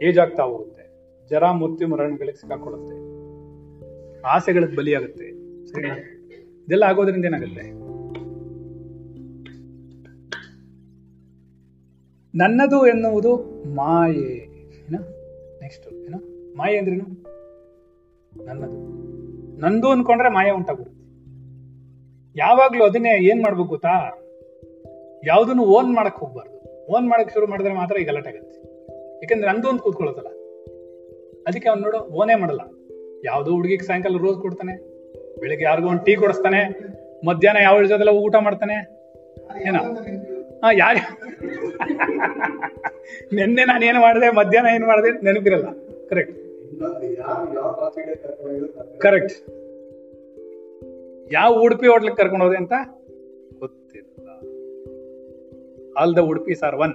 ಏಜ್ 0.02 0.18
ಆಗ್ತಾ 0.18 0.42
ಹೋಗುತ್ತೆ. 0.42 0.80
ಜರ 1.28 1.50
ಮೃತ್ಯು 1.50 1.88
ಮರಣಗಳಿಗೆ 1.88 2.40
ಸಿಕ್ಕಾಕೊಳ್ಳುತ್ತೆ. 2.40 2.96
ಆಸೆಗಳಿಗೆ 4.20 4.76
ಬಲಿಯಾಗುತ್ತೆ. 4.76 5.32
ಸರಿನಾ? 5.66 5.94
ಇದೆಲ್ಲ 6.66 6.84
ಆಗೋದ್ರಿಂದ 6.84 7.24
ಏನಾಗುತ್ತೆ? 7.24 7.80
ನನ್ನದು 12.34 12.86
ಎನ್ನುವುದು 12.86 13.36
ಮಾಯೆ. 13.74 14.46
ನೆಕ್ಸ್ಟ್ 15.60 15.92
ಏನ? 15.92 16.14
ಮಾಯೆ 16.56 16.78
ಅಂದ್ರೇನು? 16.78 17.04
ನನ್ನದು. 18.44 18.78
ನಂದು 19.60 19.88
ಅನ್ಕೊಂಡ್ರೆ 19.88 20.28
ಮಾಯೆ 20.28 20.50
ಉಂಟಾಗುತ್ತೆ 20.50 20.99
ಯಾವಾಗ್ಲೂ 22.36 22.84
ಅದನ್ನೇ 22.84 23.30
ಏನ್ 23.30 23.42
ಮಾಡ್ಬೇಕು 23.42 23.68
ಗೊತ್ತಾ? 23.68 24.20
ಯಾವ್ದನ್ನು 25.26 25.64
ಓನ್ 25.64 25.94
ಮಾಡಕ್ 25.94 26.16
ಹೋಗ್ಬಾರ್ದು. 26.16 26.92
ಓನ್ 26.92 27.08
ಮಾಡಕ್ 27.08 27.32
ಶುರು 27.32 27.46
ಮಾಡಿದ್ರೆ 27.46 27.74
ಮಾತ್ರ 27.74 28.00
ಈ 28.00 28.04
ಗಲಾಟೆ 28.04 28.28
ಆಗುತ್ತೆ. 28.28 28.60
ಯಾಕಂದ್ರೆ 29.22 29.52
ನಂದು 29.52 29.68
ಒಂದು 29.68 29.82
ಕೂತ್ಕೊಳ್ಳೋದಲ್ಲ 29.82 30.28
ಅದಕ್ಕೆ 31.46 31.68
ಅವ್ನು 31.68 31.84
ನೋಡು 31.84 31.98
ಓನೇ 31.98 32.34
ಮಾಡಲ್ಲ. 32.34 32.60
ಯಾವ್ದೋ 33.24 33.52
ಹುಡುಗಿಗೆ 33.52 33.84
ಸಾಯಂಕಾಲ 33.84 34.16
ರೋಸ್ 34.16 34.38
ಕೊಡ್ತಾನೆ 34.38 34.72
ಬೆಳಿಗ್ಗೆ 35.40 35.64
ಯಾರಿಗೂ 35.64 35.88
ಒಂದು 35.88 36.04
ಟೀ 36.04 36.16
ಕೊಡಿಸ್ತಾನೆ 36.16 36.90
ಮಧ್ಯಾಹ್ನ 37.26 37.62
ಯಾವ 37.62 37.82
ಜೊತೆಲ್ಲ 37.82 38.08
ಊಟ 38.08 38.36
ಮಾಡ್ತಾನೆ. 38.36 39.00
ಏನ? 39.68 39.76
ಹಾ 40.64 40.72
ಯಾರ 40.72 40.96
ನಿನ್ನೆ 43.32 43.64
ನಾನು 43.64 43.84
ಏನು 43.84 44.00
ಮಾಡಿದೆ 44.00 44.30
ಮಧ್ಯಾಹ್ನ 44.30 44.74
ಏನು 44.74 44.86
ಮಾಡಿದೆ 44.86 45.24
ನೆನಪಿರಲ್ಲ. 45.24 45.66
ಕರೆಕ್ಟ್ 46.10 46.36
ಕರೆಕ್ಟ್ 49.00 49.59
ಯಾವ 51.32 51.60
ಉಡುಪಿ 51.62 51.86
ಹೋಟ್ಲಿಗೆ 51.86 52.16
ಕರ್ಕೊಂಡು 52.16 52.44
ಹೋದೆ 52.44 52.56
ಅಂತ? 52.56 52.72
ಗೊತ್ತಿಲ್ಲ. 53.58 54.28
All 55.98 56.16
the 56.16 56.18
Udupi 56.18 56.54
sir 56.54 56.76
one 56.76 56.94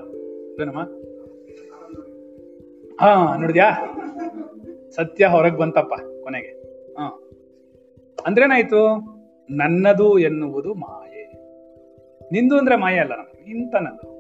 ಏನಮ್ಮ 0.62 0.80
ಹಾ, 3.01 3.38
ನೋಡಿದ್ಯಾ? 3.38 3.72
ಸತ್ಯ 4.96 5.25
ಹೊರಗೆ 5.25 5.58
ಬಂತಪ್ಪ 5.58 5.94
ಕೊನೆಗೆ. 6.24 6.48
ಹಾ. 6.94 7.30
ಅಂದ್ರೇನಾಯ್ತು? 8.25 9.00
ನನ್ನದು 9.50 10.20
ಎನ್ನುವುದು 10.20 10.74
ಮಾಯೆ. 10.74 11.24
ನಿಂದು 12.32 12.58
ಅಂದ್ರೆ 12.58 12.75
ಮಾಯೆ 12.75 13.00
ಅಲ್ಲ 13.00 13.18
ನಮ್ಗೆ 13.18 13.51
ಇಂತ 13.51 13.75
ನಂದು 13.75 14.15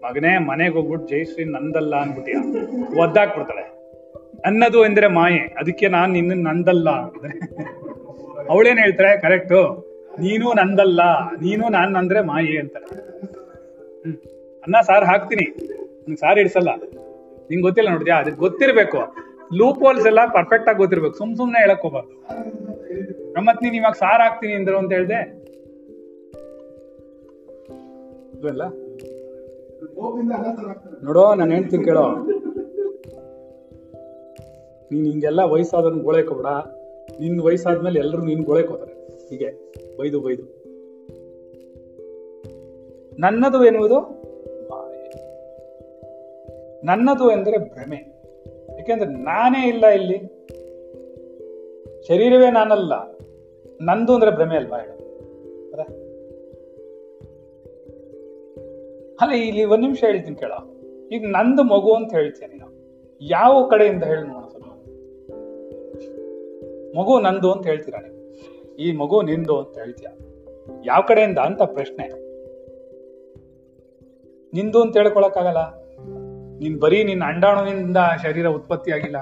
ಮಗನೇ, 0.00 0.38
ಮನೆಗೆ 0.38 0.74
ಹೋಗ್ಬಿಟ್ಟು 0.74 1.08
ಜಯಶ್ರೀ 1.08 1.44
ನಂದಲ್ಲ 1.44 1.96
ಅನ್ಬಿಟ್ಟಿಯ 1.96 2.34
ಒದ್ದಾಕ್ಬಿಡ್ತಾಳೆ. 3.02 3.71
ಅನ್ನದು 4.44 4.84
ಎಂದ್ರೆ 4.84 5.06
ಮಾಯೆ. 5.06 5.38
ಅದಕ್ಕೆ 5.38 5.88
ನಾನು 5.88 6.12
ನಿನ್ನ 6.12 6.48
ನಂದಲ್ಲ. 6.48 6.90
ಅಂದ್ರೆ 6.90 7.38
ಅವಳೇನ್ 8.50 8.78
ಹೇಳ್ತಾರೆ? 8.78 9.20
ಕರೆಕ್ಟು 9.20 9.92
ನೀನು 10.20 10.52
ನಂದಲ್ಲ. 10.52 11.00
ನೀನು 11.30 11.68
ನಾನು 11.68 11.98
ಅಂದ್ರೆ 11.98 12.20
ಮಾಯೆ 12.20 12.58
ಅಂತಾರೆ. 12.58 13.12
ಅನ್ನ, 14.62 14.76
ಸಾರು 14.80 15.06
ಹಾಕ್ತೀನಿ. 15.06 15.66
ನಂಗೆ 15.82 16.16
ಸಾರು 16.16 16.40
ಇಡ್ಸಲ್ಲ 16.40 16.68
ನಿಂಗೆ 17.50 17.62
ಗೊತ್ತಿಲ್ಲ 17.62 17.90
ನೋಡಿದ್ಯಾ 17.90 18.16
ಅದಕ್ಕೆ 18.16 18.38
ಗೊತ್ತಿರ್ಬೇಕು. 18.38 18.98
ಲೂಪ್ 19.54 19.78
ಹೋಲ್ಸ್ 19.78 20.06
ಎಲ್ಲ 20.06 20.26
ಪರ್ಫೆಕ್ಟ್ 20.26 20.68
ಆಗಿ 20.68 20.78
ಗೊತ್ತಿರ್ಬೇಕು. 20.78 21.14
ಸುಮ್ 21.14 21.36
ಸುಮ್ನೆ 21.36 21.60
ಹೇಳಕ್ 21.60 21.82
ಹೋಗ್ಬಾರ್ದು. 21.82 22.22
ನಮ್ಮತ್ 23.32 23.62
ನೀನ್ 23.62 23.74
ಇವಾಗ 23.74 23.92
ಸಾರು 23.92 24.22
ಹಾಕ್ತೀನಿ 24.22 24.52
ಅಂದ್ರು 24.52 24.78
ಅಂತ 24.78 24.92
ಹೇಳ್ದೆ? 24.92 25.42
ನೋಡೋ, 31.04 31.34
ನಾನು 31.34 31.52
ಹೇಳ್ತೀನಿ 31.52 31.84
ಕೇಳೋ. 31.84 32.26
ನೀನ್ 34.92 35.06
ಹಿಂಗೆಲ್ಲ 35.06 35.40
ವಯಸ್ಸಾದನ್ 35.40 36.02
ಗೋಳೆಕೋಬೇಡ 36.02 36.46
ನಿನ್ 37.20 37.40
ವಯಸ್ಸಾದ್ಮೇಲೆ 37.40 37.98
ಎಲ್ಲರೂ 37.98 38.24
ನೀನ್ 38.24 38.44
ಗೋಳೆಕೋತಾರೆ 38.44 38.92
ಹೀಗೆ. 39.28 39.72
ಬೈದು 39.96 40.20
ಬೈದು. 40.20 40.42
ನನ್ನದು 43.18 43.64
ಎನ್ನುವುದು 43.64 44.22
ನನ್ನದು 46.84 47.30
ಎಂದರೆ 47.30 47.58
ಭ್ರಮೆ. 47.58 47.96
ಯಾಕೆಂದ್ರೆ 48.78 49.10
ನಾನೇ 49.10 49.68
ಇಲ್ಲ 49.68 49.86
ಇಲ್ಲಿ. 49.86 50.18
ಶರೀರವೇ 52.08 52.50
ನಾನಲ್ಲ. 52.50 53.18
ನಂದು 53.82 54.14
ಅಂದ್ರೆ 54.14 54.30
ಭ್ರಮೆ 54.30 54.56
ಅಲ್ವಾ 54.56 54.78
ಹೇಳ? 54.78 54.90
ಅಲ್ಲ, 59.20 59.32
ಇಲ್ಲಿ 59.32 59.64
ಒಂದ್ 59.64 59.82
ನಿಮಿಷ 59.82 60.04
ಹೇಳ್ತೀನಿ 60.04 60.36
ಕೇಳ. 60.36 60.52
ಈಗ 61.12 61.24
ನಂದು 61.26 61.62
ಮಗು 61.62 61.94
ಅಂತ 61.94 62.14
ಹೇಳ್ತೀನಿ 62.14 62.58
ನಾವು 62.58 62.72
ಯಾವ 63.20 63.68
ಕಡೆಯಿಂದ 63.70 64.02
ಹೇಳಿ 64.02 64.41
ಮಗು 66.96 67.20
ನಂದು 67.20 67.52
ಅಂತ 67.52 67.66
ಹೇಳ್ತೀರಾ 67.66 68.00
ನೀವು? 68.00 68.22
ಈ 68.76 68.92
ಮಗು 68.92 69.22
ನಿಂದು 69.22 69.60
ಅಂತ 69.60 69.78
ಹೇಳ್ತೀಯ? 69.78 70.08
ಯಾವ 70.84 71.00
ಕಡೆಯಿಂದ 71.08 71.38
ಅಂತ 71.38 71.62
ಪ್ರಶ್ನೆ. 71.62 72.08
ನಿಂದು 74.54 74.82
ಅಂತ 74.82 74.96
ಹೇಳ್ಕೊಳಕ್ಕಾಗಲ್ಲ. 74.96 75.82
ನಿನ್ 76.58 76.80
ಬರೀ 76.80 77.04
ನಿನ್ನ 77.04 77.24
ಅಂಡಾಣುವಿನಿಂದ 77.24 77.96
ಶರೀರ 78.22 78.48
ಉತ್ಪತ್ತಿ 78.48 78.92
ಆಗಿಲ್ಲ. 78.92 79.16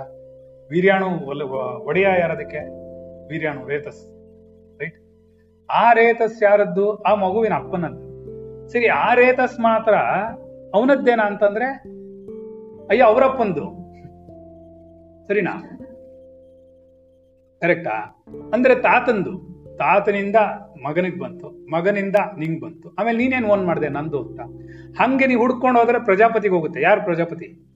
ವೀರ್ಯಾಣು 0.71 1.07
ಒಡೆಯ 1.85 2.03
ಯಾರದಕ್ಕೆ? 2.03 2.59
ವೀರ್ಯಾಣು 3.29 3.69
ರೇತಸ್ 3.69 4.17
ರೈಟ್ 4.81 4.95
ಆ 5.71 5.93
ರೇತಸ್ 5.93 6.43
ಯಾರದ್ದು? 6.43 6.97
ಆ 6.97 7.15
ಮಗುವಿನ 7.15 7.53
ಅಪ್ಪನದ್ದು. 7.55 8.11
ಸರಿ, 8.69 8.89
ಆ 8.89 9.15
ರೇತಸ್ 9.15 9.61
ಮಾತ್ರ 9.61 9.95
ಅವನದ್ದೇನಾ 10.75 11.27
ಅಂತಂದ್ರೆ, 11.27 11.65
ಅಯ್ಯ, 12.87 13.03
ಅವರಪ್ಪಂದು. 13.03 13.81
ಸರಿನಾ? 15.29 15.70
ಕರೆಕ್ಟಾ? 17.61 18.25
ಅಂದ್ರೆ 18.55 18.75
ತಾತಂದು. 18.75 19.50
ತಾತನಿಂದ 19.76 20.37
ಮಗನಿಗೆ 20.87 21.19
ಬಂತು. 21.19 21.71
ಮಗನಿಂದ 21.71 22.17
ನಿಂಗ್ 22.38 22.61
ಬಂತು. 22.61 22.95
ಆಮೇಲೆ 22.99 23.19
ನೀನೇನ್ 23.19 23.47
ಓನ್ 23.47 23.67
ಮಾಡಿದೆ 23.67 23.88
ನಂದು 23.88 24.23
ಅಂತ. 24.23 24.40
ಹಂಗೆ 25.00 25.26
ನೀವು 25.26 25.40
ಹುಡ್ಕೊಂಡು 25.40 25.81
ಹೋದ್ರೆ 25.81 26.05
ಪ್ರಜಾಪತಿಗೆ 26.05 26.55
ಹೋಗುತ್ತೆ. 26.55 26.83
ಯಾರು 26.83 27.05
ಪ್ರಜಾಪತಿ? 27.05 27.67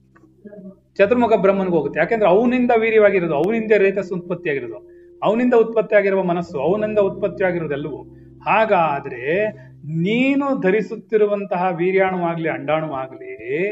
ಚತುರ್ಮುಖ 0.95 1.33
ಬ್ರಹ್ಮನ್ಗೆ 1.33 1.75
ಹೋಗುತ್ತೆ. 1.75 1.99
ಯಾಕೆಂದ್ರೆ 1.99 2.29
ಅವನಿಂದ 2.29 2.71
ವೀರ್ಯವಾಗಿರೋದು, 2.79 3.35
ಅವನಿಂದ 3.35 3.71
ರೇತಸ್ 3.77 4.13
ಉತ್ಪತ್ತಿ 4.13 4.49
ಆಗಿರೋದು 4.49 4.95
ಅವನಿಂದ 5.23 5.53
ಉತ್ಪತ್ತಿ 5.53 5.95
ಆಗಿರುವ 5.95 6.23
ಮನಸ್ಸು, 6.23 6.59
ಅವನಿಂದ 6.59 6.99
ಉತ್ಪತ್ತಿ 6.99 7.43
ಆಗಿರೋದೆಲ್ಲವೂ 7.43 8.03
ಹಾಗಾದ್ರೆ 8.45 9.51
ನೀನು 9.83 10.61
ಧರಿಸುತ್ತಿರುವಂತಹ 10.61 11.67
ವೀರ್ಯಾಣು 11.75 12.17
ಆಗ್ಲಿ, 12.17 12.49
ಅಂಡಾಣು 12.49 12.93
ಆಗ್ಲಿ, 12.93 13.71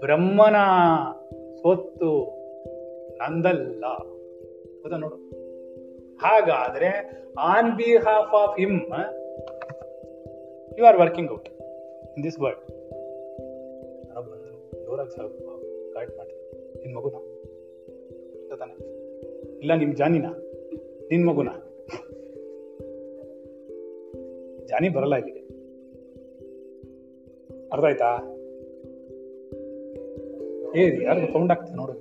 ಬ್ರಹ್ಮನ 0.00 0.56
ಸ್ವತ್ತು 1.60 2.38
ನಂದಲ್ಲ. 3.16 3.84
ಹೌದಾ 4.88 4.96
ನೋಡು. 4.96 5.16
ಹಾಗಾದ್ರೆ 6.16 7.10
on 7.38 7.76
behalf 7.76 8.34
of 8.34 8.60
him 8.60 8.80
you 10.78 10.84
are 10.84 10.96
working 10.96 11.32
out 11.32 11.48
in 12.16 12.24
this 12.24 12.40
world 12.40 14.86
ಜೋರಾಗಿ 14.86 16.94
ಮಗುನ? 16.94 17.14
ಇಲ್ಲ, 19.62 19.74
ನಿಮ್ 19.74 19.96
ಜಾನಿನ? 19.96 20.26
ನಿನ್ 21.10 21.26
ಮಗುನ? 21.26 21.48
ಜಾನಿ 24.66 24.88
ಬರಲ್ಲ 24.88 25.14
ಇಲ್ಲಿಗೆ. 25.14 25.48
ಅರ್ಥ 27.72 27.84
ಆಯ್ತಾ? 27.84 28.36
ಏ 30.76 31.04
ಯಾರು 31.04 31.32
ಸೌಂಡ್ 31.32 31.52
ಆಗ್ತದೆ 31.52 31.76
ನೋಡು. 31.76 31.92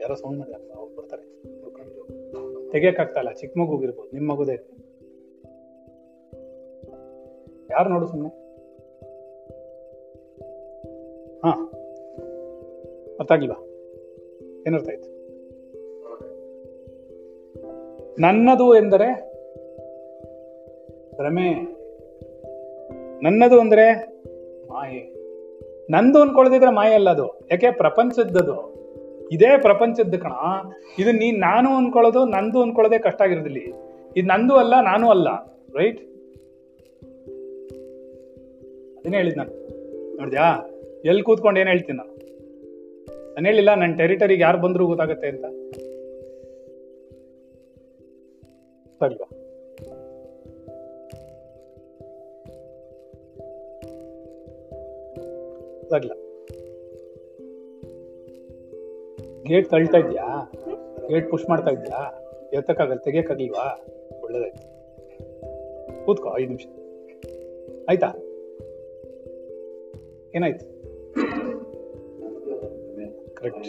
ಯಾರೋ 0.00 0.14
ಸೌಂಡ್ 0.14 0.38
ಮಾಡಿ 0.38 0.71
ಬರ್ತಾರೆ 0.96 1.32
ತೆಗಿಯಕ್ 2.70 3.00
ಆಗ್ತಾ 3.00 3.20
ಇಲ್ಲ. 3.20 3.32
ಚಿಕ್ಕ 3.32 3.58
ಮಗುಗಿರ್ಬೋದು 3.58 4.10
ನಿಮ್ಮ 4.12 4.32
ಮಗುದೇ. 4.32 4.52
ಯಾರು 7.70 7.88
ನೋಡು 7.88 8.06
ಸುಮ್ಮನೆ 8.06 8.42
ಹಾ. 11.38 11.50
ಅರ್ಥ 13.20 13.32
ಆಗಿಲ್ವಾ 13.32 13.66
ಏನರ್ಥ 14.66 14.88
ಆಯ್ತು? 14.88 15.12
ನನ್ನದು 18.20 18.74
ಎಂದರೆ 18.74 19.32
ಭ್ರಮೆ 21.16 21.52
ನನ್ನದು 23.22 23.60
ಅಂದ್ರೆ 23.60 23.92
ಮಾಯೆ. 24.68 25.22
ನಂದು 25.90 26.18
ಅನ್ಕೊಳ್ದಿದ್ರೆ 26.18 26.70
ಮಾಯೆ 26.70 26.94
ಅಲ್ಲ 26.94 27.10
ಅದು. 27.10 27.40
ಯಾಕೆ? 27.50 27.70
ಪ್ರಪಂಚದ್ದದು. 27.70 28.71
ಇದೇ 29.32 29.58
ಪ್ರಪಂಚದ 29.58 30.14
ಕಣ. 30.16 30.32
ಇದು 30.98 31.12
ನೀ 31.12 31.30
ನಾನು 31.30 31.76
ಅನ್ಕೊಳ್ಳೋದು, 31.76 32.24
ನಂದು 32.24 32.62
ಅನ್ಕೊಳ್ಳೋದೇ 32.62 32.98
ಕಷ್ಟ 32.98 33.22
ಆಗಿರೋದಿಲ್ಲ 33.22 33.58
ಇದು 34.16 34.26
ನಂದು 34.26 34.54
ಅಲ್ಲ, 34.54 34.74
ನಾನು 34.80 35.10
ಅಲ್ಲ 35.10 35.28
ರೈಟ್ 35.76 36.00
ಅದನ್ನೇ 38.98 39.16
ಹೇಳಿದ್ 39.16 39.36
ನಾನು. 39.36 39.52
ನೋಡಿದ್ಯಾ? 40.16 40.46
ಎಲ್ಲಿ 41.04 41.22
ಕೂತ್ಕೊಂಡು 41.22 41.60
ಏನು 41.60 41.70
ಹೇಳ್ತೀನಿ 41.70 41.98
ನಾನು? 41.98 42.12
ನಾನು 43.34 43.46
ಹೇಳಿಲ್ಲ 43.46 43.74
ನನ್ನ 43.74 43.94
ಟೆರಿಟರಿಗೆ 43.96 44.42
ಯಾರು 44.42 44.58
ಬಂದರೂ 44.58 44.86
ಗೊತ್ತಾಗತ್ತೆ 44.86 45.28
ಅಂತ. 45.28 45.44
ಅಲ್ವಾ 49.02 49.28
ಗೊತ್ತಾಗ್ಲ 55.80 56.12
ಗೇಟ್ 59.46 59.70
ತಳ್ತಾ 59.70 59.98
ಇದ್ಯಾ? 59.98 60.52
ಗೇಟ್ 61.08 61.30
ಪುಷ್ 61.30 61.48
ಮಾಡ್ತಾ 61.48 61.70
ಇದ್ಯಾ? 61.70 62.18
ಎತ್ತಕ್ಕಾಗಲ್ಲ 62.52 63.00
ತೆಗಿಯಕ್ಕಾಗಲ್ವಾ 63.00 63.86
ಒಳ್ಳೇದಾಯ್ತು. 64.24 64.72
ಕೂತ್ಕೋ, 66.04 66.38
ಐದು 66.38 66.48
ನಿಮಿಷ. 66.48 66.66
ಆಯ್ತಾ? 67.90 68.06
ಏನಾಯ್ತು? 70.34 70.72
ಕರೆಕ್ಟ್ 73.34 73.68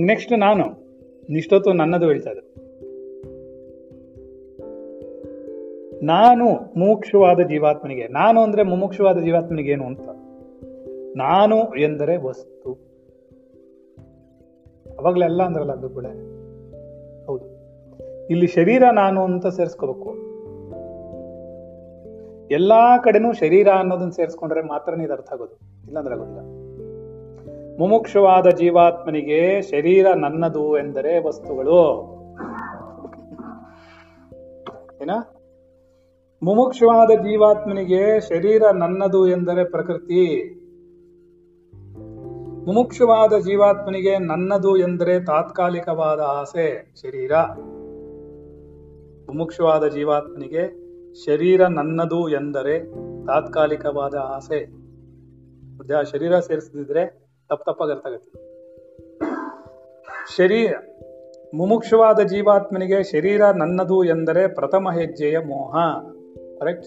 ನೆಕ್ಸ್ಟ್ 0.00 0.38
ನಾನು. 0.38 0.88
ಇಷ್ಟೊತ್ತು 1.36 1.72
ನನ್ನದು 1.72 2.06
ಹೇಳ್ತಾ 2.06 2.30
ಇದ್ದೆ 2.30 2.48
ನಾನು 6.06 6.44
ಮುಮುಕ್ಷವಾದ 6.78 7.40
ಜೀವಾತ್ಮನಿಗೆ, 7.40 8.08
ನಾನು 8.08 8.40
ಅಂದ್ರೆ 8.40 8.62
ಮುಮುಕ್ಷವಾದ 8.62 9.18
ಜೀವಾತ್ಮನಿಗೆ 9.18 9.72
ಏನು 9.72 9.84
ಅಂತ? 9.84 10.00
ನಾನು 11.18 11.76
ಎಂದರೆ 11.76 12.16
ವಸ್ತು. 12.16 12.72
ಅವಾಗಲೆಲ್ಲ 14.98 15.42
ಅಂದ್ರಲ್ಲ 15.42 15.72
ಅದು 15.72 15.90
ಕೂಡ 15.90 16.06
ಹೌದು. 17.26 17.58
ಇಲ್ಲಿ 18.26 18.46
ಶರೀರ 18.46 18.82
ನಾನು 18.92 19.24
ಅಂತ 19.24 19.46
ಸೇರಿಸ್ಕೋಬೇಕು. 19.46 20.28
ಎಲ್ಲಾ 22.50 22.98
ಕಡೆನೂ 22.98 23.32
ಶರೀರ 23.32 23.68
ಅನ್ನೋದನ್ನ 23.68 24.10
ಸೇರಿಸ್ಕೊಂಡ್ರೆ 24.10 24.62
ಮಾತ್ರನೇ 24.62 25.04
ಇದು 25.04 25.12
ಅರ್ಥ 25.12 25.32
ಆಗೋದು. 25.32 25.84
ಇಲ್ಲಾಂದ್ರೆ 25.86 26.14
ಆಗೋದಿಲ್ಲ. 26.14 26.40
ಮುಮುಕ್ಷವಾದ 27.78 28.46
ಜೀವಾತ್ಮನಿಗೆ 28.46 29.62
ಶರೀರ 29.62 30.06
ನನ್ನದು 30.16 30.78
ಎಂದರೆ 30.78 31.26
ವಸ್ತುಗಳು. 31.26 32.02
ಏನ? 35.02 35.10
ಮುಮುಕ್ಷವಾದ 36.42 37.10
ಜೀವಾತ್ಮನಿಗೆ 37.18 38.20
ಶರೀರ 38.20 38.62
ನನ್ನದು 38.74 39.28
ಎಂದರೆ 39.28 39.64
ಪ್ರಕೃತಿ. 39.64 40.54
ಮುಮುಕ್ಷವಾದ 42.68 43.38
ಜೀವಾತ್ಮನಿಗೆ 43.38 44.18
ನನ್ನದು 44.18 44.76
ಎಂದರೆ 44.76 45.24
ತಾತ್ಕಾಲಿಕವಾದ 45.24 46.20
ಆಸೆ, 46.20 46.94
ಶರೀರ. 47.02 47.32
ಮುಮುಕ್ಷವಾದ 49.32 49.86
ಜೀವಾತ್ಮನಿಗೆ 49.86 50.88
ಶರೀರ 51.24 51.66
ನನ್ನದು 51.66 52.28
ಎಂದರೆ 52.28 52.78
ತಾತ್ಕಾಲಿಕವಾದ 53.26 54.14
ಆಸೆ. 54.14 54.68
ಆ 55.92 56.02
ಶರೀರ 56.02 56.38
ಸೇರಿಸದಿದ್ರೆ 56.38 57.06
ತಪ್ಪ 57.48 57.70
ತಪ್ಪಾಗಿ 57.70 57.92
ಅರ್ಥ 57.92 58.24
ಶರೀರ 60.36 60.74
ಮುಮುಕ್ಷವಾದ 61.54 62.20
ಜೀವಾತ್ಮನಿಗೆ 62.20 63.02
ಶರೀರ 63.02 63.46
ನನ್ನದು 63.46 64.04
ಎಂದರೆ 64.04 64.54
ಪ್ರಥಮ 64.54 64.88
ಹೆಜ್ಜೆಯ 64.90 65.38
ಮೋಹ. 65.38 65.76
ಕರೆಕ್ಟ್ 66.58 66.86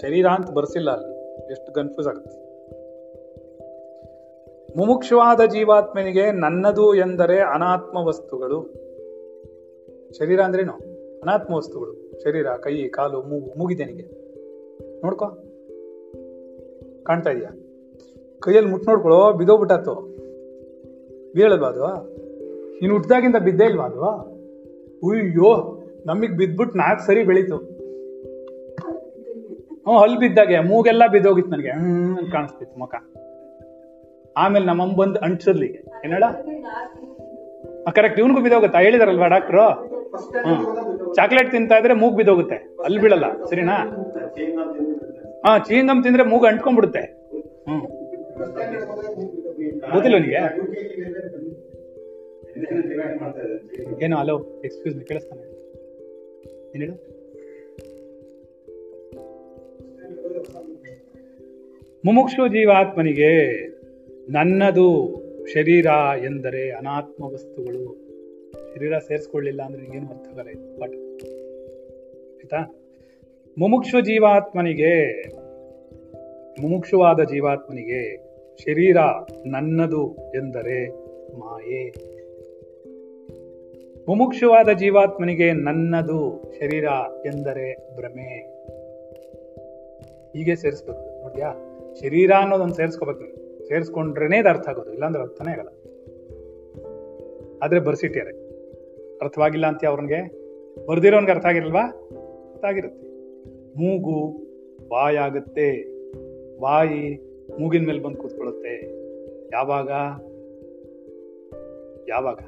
ಶರೀರ 0.00 0.26
ಅಂತ 0.26 0.50
ಬರ್ಸಿಲ್ಲ 0.50 0.90
ಅಲ್ಲಿ. 0.90 1.36
ಎಷ್ಟು 1.50 1.72
ಕನ್ಫ್ಯೂಸ್ 1.72 2.08
ಆಗುತ್ತೆ. 2.08 2.43
ಮುಮುಕ್ಷವಾದ 4.76 5.40
ಜೀವಾತ್ಮನಿಗೆ 5.40 6.32
ನನ್ನದು 6.32 6.94
ಎಂದರೆ 6.94 7.40
ಅನಾತ್ಮ 7.40 7.98
ವಸ್ತುಗಳು. 7.98 8.84
ಶರೀರ 10.18 10.40
ಅಂದ್ರೇನು? 10.40 10.72
ಅನಾತ್ಮ 11.22 11.54
ವಸ್ತುಗಳು. 11.54 12.24
ಶರೀರ, 12.24 12.48
ಕೈ, 12.48 12.88
ಕಾಲು 12.88 13.22
ಮೂಗು 13.22 13.58
ಮೂಗಿದೆನಿಗೆ 13.58 14.24
ನೋಡ್ಕೋ. 15.04 15.26
ಕಾಣ್ತಾ 17.04 17.30
ಇದೆಯಾ? 17.30 17.58
ಕೈಯಲ್ಲಿ 18.40 18.70
ಮುಟ್ 18.70 18.88
ನೋಡ್ಕೊಳ್ಳೋ 18.88 19.32
ಬಿದ್ದೋಗ್ಬಿಟ್ಟಾತು 19.32 20.16
ಬೀಳಲ್ವಾ 21.34 21.68
ಅದು? 21.68 22.14
ನೀನು 22.80 22.92
ಹುಟ್ಟಿದಾಗಿಂದ 22.92 23.36
ಬಿದ್ದೇ 23.36 23.64
ಇಲ್ವಾ 23.64 23.84
ಅದು? 23.84 24.04
ಅಯ್ಯೋ, 24.04 25.82
ನಮಗೆ 26.06 26.28
ಬಿದ್ಬಿಟ್ಟು 26.28 26.78
ನಾಲ್ಕು 26.78 27.06
ಸರಿ 27.06 27.24
ಬೆಳೀತು. 27.24 27.56
ಹ್ಞೂ 27.56 29.98
ಅಲ್ಲಿ 29.98 30.18
ಬಿದ್ದಾಗೆ, 30.18 30.60
ಮೂಗೆಲ್ಲ 30.60 31.02
ಬಿದ್ದೋಗಿತ್ತು 31.12 31.52
ನನಗೆ. 31.52 31.68
ಅಂತ 31.68 32.32
ಕಾಣಿಸ್ತಿತ್ತು 32.32 32.78
ಮುಖ. 32.78 32.94
ಆಮೇಲೆ 34.36 34.64
ನಮ್ಮಮ್ಮ 34.64 34.96
ಬಂದು 34.96 35.18
ಅಂಟಿಸದ್ಲಿ. 35.18 35.84
ಏನಡ 36.04 36.24
ಕರೆಕ್ಟ್ 37.94 38.18
ಇವನಿಗೂ 38.20 38.40
ಬಿದ್ದೋಗುತ್ತಾ. 38.40 38.80
ಹೇಳಿದಾರಲ್ವಾ 38.80 39.26
ಡಾಕ್ಟ್ರು 39.26 39.62
ಹ್ಮ್. 39.62 41.14
ಚಾಕ್ಲೇಟ್ 41.14 41.50
ತಿಂತಾ 41.50 41.74
ಇದ್ರೆ 41.74 41.94
ಮೂಗ್ 41.94 42.16
ಬಿದ್ದೋಗುತ್ತೆ. 42.16 42.54
ಅಲ್ಲಿ 42.54 43.00
ಬೀಳಲ್ಲ. 43.00 43.44
ಸರಿನಾ? 43.44 43.76
ಹಾ 45.46 45.58
ಚೀಂಗಮ್ 45.58 46.04
ತಿಂದ್ರೆ 46.04 46.22
ಮೂಗು 46.22 46.46
ಅಂಟ್ಕೊಂಡ್ಬಿಡುತ್ತೆ. 46.46 47.00
ಹ್ಮ್. 47.70 47.82
ಗೊತ್ತಿಲ್ಲ 49.92 50.18
ನಿಮಗೆ 50.18 50.64
ಏನು 54.04 54.16
ಅಲೋ 54.16 54.62
ಎಕ್ಸ್ಕ್ಯೂಸ್ 54.64 55.06
ಕೇಳಿಸ್ತಾನೆ. 55.06 55.42
ಏನೇಳು 56.76 57.14
ಮುಮುಕ್ಷು 62.04 62.48
ಜೀವಾತ್ಮನಿಗೆ 62.48 63.73
ನನ್ನದು 64.30 65.14
ಶರೀರ 65.46 65.86
ಎಂದರೆ 66.24 66.70
ಅನಾತ್ಮ 66.70 67.24
ವಸ್ತುಗಳು. 67.24 68.04
ಶರೀರ 68.74 68.98
ಸೇರಿಸ್ಕೊಳ್ಳಿಲ್ಲ 68.98 69.62
ಅಂದ್ರೆ 69.62 69.96
ಏನು 69.96 70.06
ಅರ್ಥ 70.06 70.28
ಆಗಲ್ಲ 70.28 70.50
ಇದು 70.50 70.80
ಪಾಠ 70.80 70.90
ಆಯ್ತಾ? 72.32 72.80
ಮುಮುಕ್ಷು 73.58 74.00
ಜೀವಾತ್ಮನಿಗೆ, 74.00 75.22
ಮುಮುಕ್ಷುವಾದ 76.62 77.22
ಜೀವಾತ್ಮನಿಗೆ 77.22 78.16
ಶರೀರ 78.58 78.96
ನನ್ನದು 79.46 80.16
ಎಂದರೆ 80.34 80.90
ಮಾಯೆ. 81.38 81.88
ಮುಮುಕ್ಷುವಾದ 84.08 84.68
ಜೀವಾತ್ಮನಿಗೆ 84.68 85.52
ನನ್ನದು 85.52 86.52
ಶರೀರ 86.60 86.84
ಎಂದರೆ 87.26 87.96
ಭ್ರಮೆ. 87.96 88.54
ಹೀಗೆ 90.32 90.56
ಸೇರಿಸ್ಬೇಕು 90.56 91.22
ನೋಡ್ಯಾ 91.22 91.54
ಶರೀರ 92.00 92.30
ಅನ್ನೋದೊಂದು 92.32 92.74
ಸೇರಿಸ್ಕೋಬೇಕು 92.74 93.43
ನೀವು 93.64 93.68
ಸೇರಿಸ್ಕೊಂಡ್ರೇನೆ 93.68 94.38
ಇದು 94.38 94.48
ಅರ್ಥ 94.48 94.68
ಆಗೋದು, 94.68 94.92
ಇಲ್ಲಾಂದ್ರೆ 94.92 95.22
ಅರ್ಥನೇ 95.22 95.52
ಆಗಲ್ಲ. 95.52 95.68
ಆದ್ರೆ 97.62 97.80
ಬರ್ಸಿಟ್ಯಾರೆ 97.80 98.30
ಅರ್ಥವಾಗಿಲ್ಲ 99.18 99.66
ಅಂತ 99.66 99.84
ಅವ್ರಿಗೆ 99.84 100.20
ಬರ್ದಿರೋನ್ಗೆ 100.86 101.32
ಅರ್ಥ 101.32 101.46
ಆಗಿರಲ್ವಾ? 101.46 101.82
ಅರ್ಥ 102.52 102.64
ಆಗಿರುತ್ತೆ. 102.64 103.08
ಮೂಗು 103.78 104.42
ಬಾಯಾಗುತ್ತೆ 104.88 105.84
ಬಾಯಿ 106.58 107.18
ಮೂಗಿನ 107.60 107.86
ಮೇಲೆ 107.86 108.00
ಬಂದು 108.00 108.18
ಕೂತ್ಕೊಳ್ಳುತ್ತೆ. 108.18 108.86
ಯಾವಾಗ? 109.52 109.88
ಯಾವಾಗ? 112.08 112.38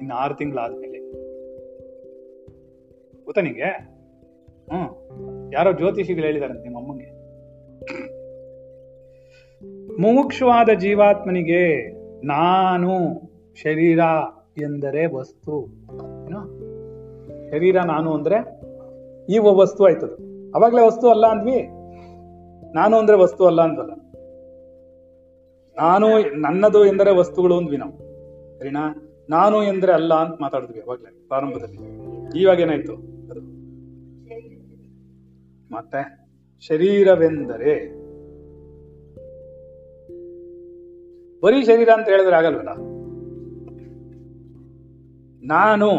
ಇನ್ನು 0.00 0.14
ಆರು 0.14 0.34
ತಿಂಗಳಾದ್ಮೇಲೆ. 0.34 0.98
ಗೊತ್ತಾ 3.24 3.40
ನಿಂಗೆ? 3.40 3.70
ಹ್ಞೂ 4.70 5.10
ಯಾರೋ 5.52 5.72
ಜ್ಯೋತಿಷಿಗಳು 5.72 6.24
ಹೇಳಿದಾರಂತೆ 6.24 6.62
ನಿಮ್ಮ 6.62 6.78
ಅಮ್ಮಂಗೆ. 6.78 7.16
ಮುಮುಕ್ಷವಾದ 10.00 10.68
ಜೀವಾತ್ಮನಿಗೆ 10.78 11.92
ನಾನು 12.26 13.20
ಶರೀರ 13.62 14.00
ಎಂದರೆ 14.58 15.06
ವಸ್ತು. 15.06 15.66
ಶರೀರ 17.50 17.80
ನಾನು 17.80 18.14
ಅಂದ್ರೆ 18.14 18.60
ಈ 19.32 19.38
ವಸ್ತು 19.38 19.84
ಆಯ್ತದು. 19.84 20.14
ಅವಾಗ್ಲೇ 20.54 20.86
ವಸ್ತು 20.86 21.08
ಅಲ್ಲ 21.08 21.26
ಅಂದ್ವಿ. 21.26 21.62
ನಾನು 22.74 22.96
ಅಂದ್ರೆ 22.96 23.16
ವಸ್ತು 23.16 23.46
ಅಲ್ಲ 23.46 23.62
ಅಂದ್ವಲ್ಲ. 23.62 23.92
ನಾನು 25.78 26.06
ನನ್ನದು 26.40 26.86
ಎಂದರೆ 26.86 27.16
ವಸ್ತುಗಳು 27.16 27.56
ಅಂದ್ವಿ 27.56 27.76
ನಾವು. 27.76 27.92
ಸರಿನಾ? 28.58 29.10
ನಾನು 29.30 29.62
ಎಂದ್ರೆ 29.62 29.92
ಅಲ್ಲ 29.92 30.14
ಅಂತ 30.14 30.40
ಮಾತಾಡಿದ್ವಿ 30.40 30.80
ಅವಾಗ್ಲೇ, 30.80 31.24
ಪ್ರಾರಂಭದಲ್ಲಿ. 31.28 31.78
ಇವಾಗ 32.42 32.60
ಏನಾಯ್ತು 32.60 32.92
ಅದು. 33.30 33.40
ಮತ್ತೆ, 35.74 36.28
ಶರೀರವೆಂದರೆ 36.60 38.05
ಬರೀ 41.42 41.64
ಶರೀರ 41.64 41.88
ಅಂತ 41.88 42.08
ಹೇಳಿದ್ರೆ 42.08 42.36
ಆಗಲ್ವಲ್ಲ? 42.36 42.70
ನಾನು 45.46 45.92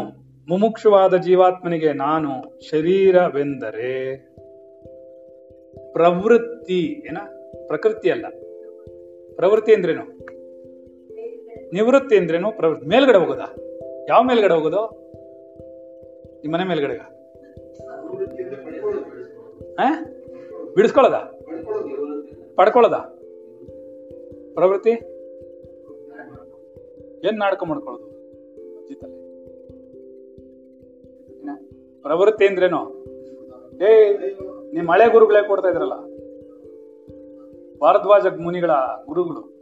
ಮುಮುಕ್ಷವಾದ 0.48 1.16
ಜೀವಾತ್ಮನಿಗೆ 1.16 1.92
ನಾನು 1.92 2.60
ಶರೀರವೆಂದರೆ 2.60 4.16
ಪ್ರವೃತ್ತಿ, 5.92 7.02
ಏನ? 7.06 7.18
ಪ್ರಕೃತಿ 7.66 8.10
ಅಲ್ಲ. 8.10 8.26
ಪ್ರವೃತ್ತಿ 9.36 9.74
ಅಂದ್ರೇನು? 9.74 10.04
ನಿವೃತ್ತಿ 11.72 12.16
ಅಂದ್ರೇನು? 12.16 12.52
ಪ್ರವೃತ್ತಿ. 12.52 12.86
ಮೇಲ್ಗಡೆ 12.86 13.18
ಹೋಗೋದಾ? 13.18 13.54
ಯಾವ 14.08 14.22
ಮೇಲ್ಗಡೆ 14.22 14.54
ಹೋಗೋದು? 14.54 15.12
ನಿಮ್ಮ 16.40 16.56
ಮನೆ 16.56 16.64
ಮೇಲ್ಗಡೆಗ? 16.64 17.00
ಬಿಡಿಸ್ಕೊಳ್ಳೋದ? 20.74 21.14
ಪಡ್ಕೊಳ್ಳೋದ? 22.54 22.94
ಪ್ರವೃತ್ತಿ? 24.54 25.17
ಏನ್ 27.24 27.38
ನಾಟಕ 27.38 27.62
ಮಾಡ್ಕೊಳ್ಳೋದು? 27.64 28.04
ಅಜ್ಜಿ 28.78 28.94
ಏನ? 31.40 31.50
ಪ್ರವೃತ್ತಿ 32.02 32.46
ಅಂದ್ರೇನು? 32.46 33.04
ಏ 33.84 34.16
ನಿಮ್ 34.74 34.88
ಹಳೆ 34.88 35.12
ಗುರುಗಳೇ 35.12 35.48
ಕೊಡ್ತಾ 35.48 35.68
ಇದ್ರಲ್ಲ. 35.68 35.92
ಭಾರದ್ವಾಜ 37.78 38.26
ಮುನಿಗಳ 38.26 38.70
ಗುರುಗಳು. 39.06 39.58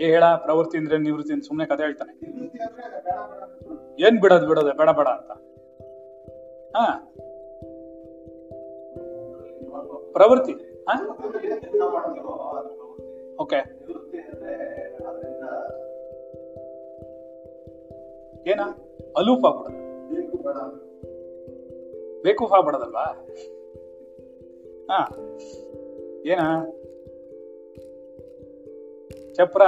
ಏ, 0.00 0.06
ಹೇಳ, 0.06 0.24
ಪ್ರವೃತ್ತಿ 0.24 0.78
ಅಂದ್ರೆ 0.78 0.98
ನಿವೃತ್ತಿ 0.98 1.46
ಸುಮ್ನೆ 1.46 1.66
ಕಥೆ 1.66 1.82
ಹೇಳ್ತಾನೆ. 1.82 2.12
ಏನ್ 4.06 4.20
ಬಿಡೋದು 4.20 4.46
ಬಿಡೋದು, 4.46 4.76
ಬೇಡ 4.76 4.90
ಬೇಡ 4.90 5.08
ಅಂತ. 5.08 5.30
ಹ. 6.76 7.12
ಪ್ರವೃತ್ತಿ 10.12 10.72
ಓಕೆ. 13.40 13.82
ಏನ? 18.46 18.60
ಅಲೂಪ್ 19.16 19.44
ಆಗ್ಬಿಡೋದು 19.44 19.82
ಬೇಕೂಫ್ 22.22 22.52
ಆಗ್ಬಿಡೋದಲ್ವಾ 22.52 23.04
ಹಾ. 24.90 25.08
ಏನ? 26.26 26.40
ಚಪ್ರ? 29.34 29.62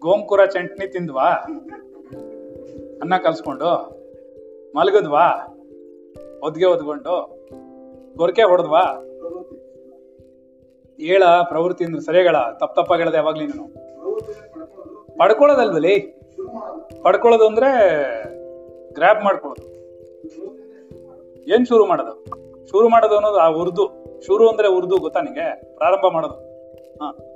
ಗೋಂಕುರ 0.00 0.44
ಚಟ್ನಿ 0.44 0.86
ತಿಂದ್ವಾ? 0.86 1.28
ಅನ್ನ 3.00 3.16
ಕಲ್ಸ್ಕೊಂಡು? 3.16 4.02
ಮಲಗದ್ವಾ? 4.76 5.56
ಒದ್ಗೆ 6.44 6.64
ಒದ್ಕೊಂಡು? 6.64 7.42
ಗೊರಕೆ 8.16 8.42
ಹೊಡೆದ್ವಾ? 8.42 8.80
ಹೇಳ 11.00 11.22
ಪ್ರವೃತ್ತಿ 11.24 12.04
ಸರಿಗಳ 12.04 12.36
ತಪ್ಪ 12.36 12.80
ತಪ್ಪಾಗಿ 12.80 13.02
ಹೇಳದೆ 13.02 13.16
ಯಾವಾಗ್ಲಿ 13.16 13.46
ನೀನು. 13.46 13.91
ಪಡ್ಕೊಳ್ಳೋದಲ್ವಲ್ಲಿ? 15.18 15.98
ಪಡ್ಕೊಳ್ಳೋದು 17.02 17.46
ಅಂದ್ರೆ 17.46 17.70
ಗ್ರ್ಯಾಬ್ 18.92 19.24
ಮಾಡ್ಕೊಳ್ಳೋದು. 19.24 19.72
ಏನ್ 21.54 21.66
ಶುರು 21.66 21.86
ಮಾಡೋದು? 21.86 22.24
ಶುರು 22.66 22.88
ಮಾಡೋದು 22.88 23.14
ಅನ್ನೋದು 23.14 23.36
ಆ 23.36 23.48
ಉರ್ದು. 23.48 24.02
ಶುರು 24.26 24.48
ಅಂದ್ರೆ 24.48 24.68
ಉರ್ದು 24.68 24.96
ಗೊತ್ತಾ 24.96 25.20
ನಿಂಗೆ? 25.20 25.74
ಪ್ರಾರಂಭ 25.76 26.12
ಮಾಡೋದು. 26.12 26.34
ಹ. 26.94 27.32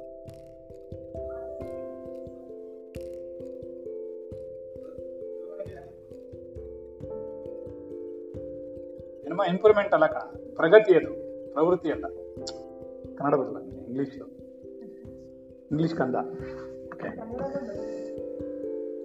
ಏನಮ್ಮ 9.27 9.43
ಇಂಪ್ರೂವ್ಮೆಂಟ್ 9.43 9.95
ಅಲ್ಲ 9.95 10.07
ಪ್ರಗತಿ 10.55 10.97
ಅದು. 10.97 11.27
ಪ್ರವೃತ್ತಿ 11.53 11.91
ಅಲ್ಲ. 11.91 12.05
ಕನ್ನಡ 13.17 13.35
ಬರಲ್ಲ 13.35 13.59
ಇಂಗ್ಲಿಷ್ 13.87 14.19
ಇಂಗ್ಲಿಷ್ 15.71 15.95
ಕಂದ. 15.95 16.15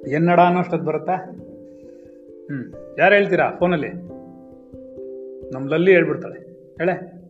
ಎನ್ನಡ 0.08 0.40
ಅನ್ನೋಷ್ಟದ್ 0.40 0.86
ಬರುತ್ತಾ? 0.86 1.16
ಹ್ಮ್. 1.16 2.74
ಯಾರು 3.00 3.16
ಹೇಳ್ತೀರಾ 3.16 3.52
ಫೋನಲ್ಲಿ? 3.60 3.90
ನಮ್ 5.54 5.70
ಲಲ್ಲಿ 5.70 5.92
ಹೇಳ್ಬಿಡ್ತಾಳೆ. 5.92 6.40
ಹೇಳೆ. 6.52 7.22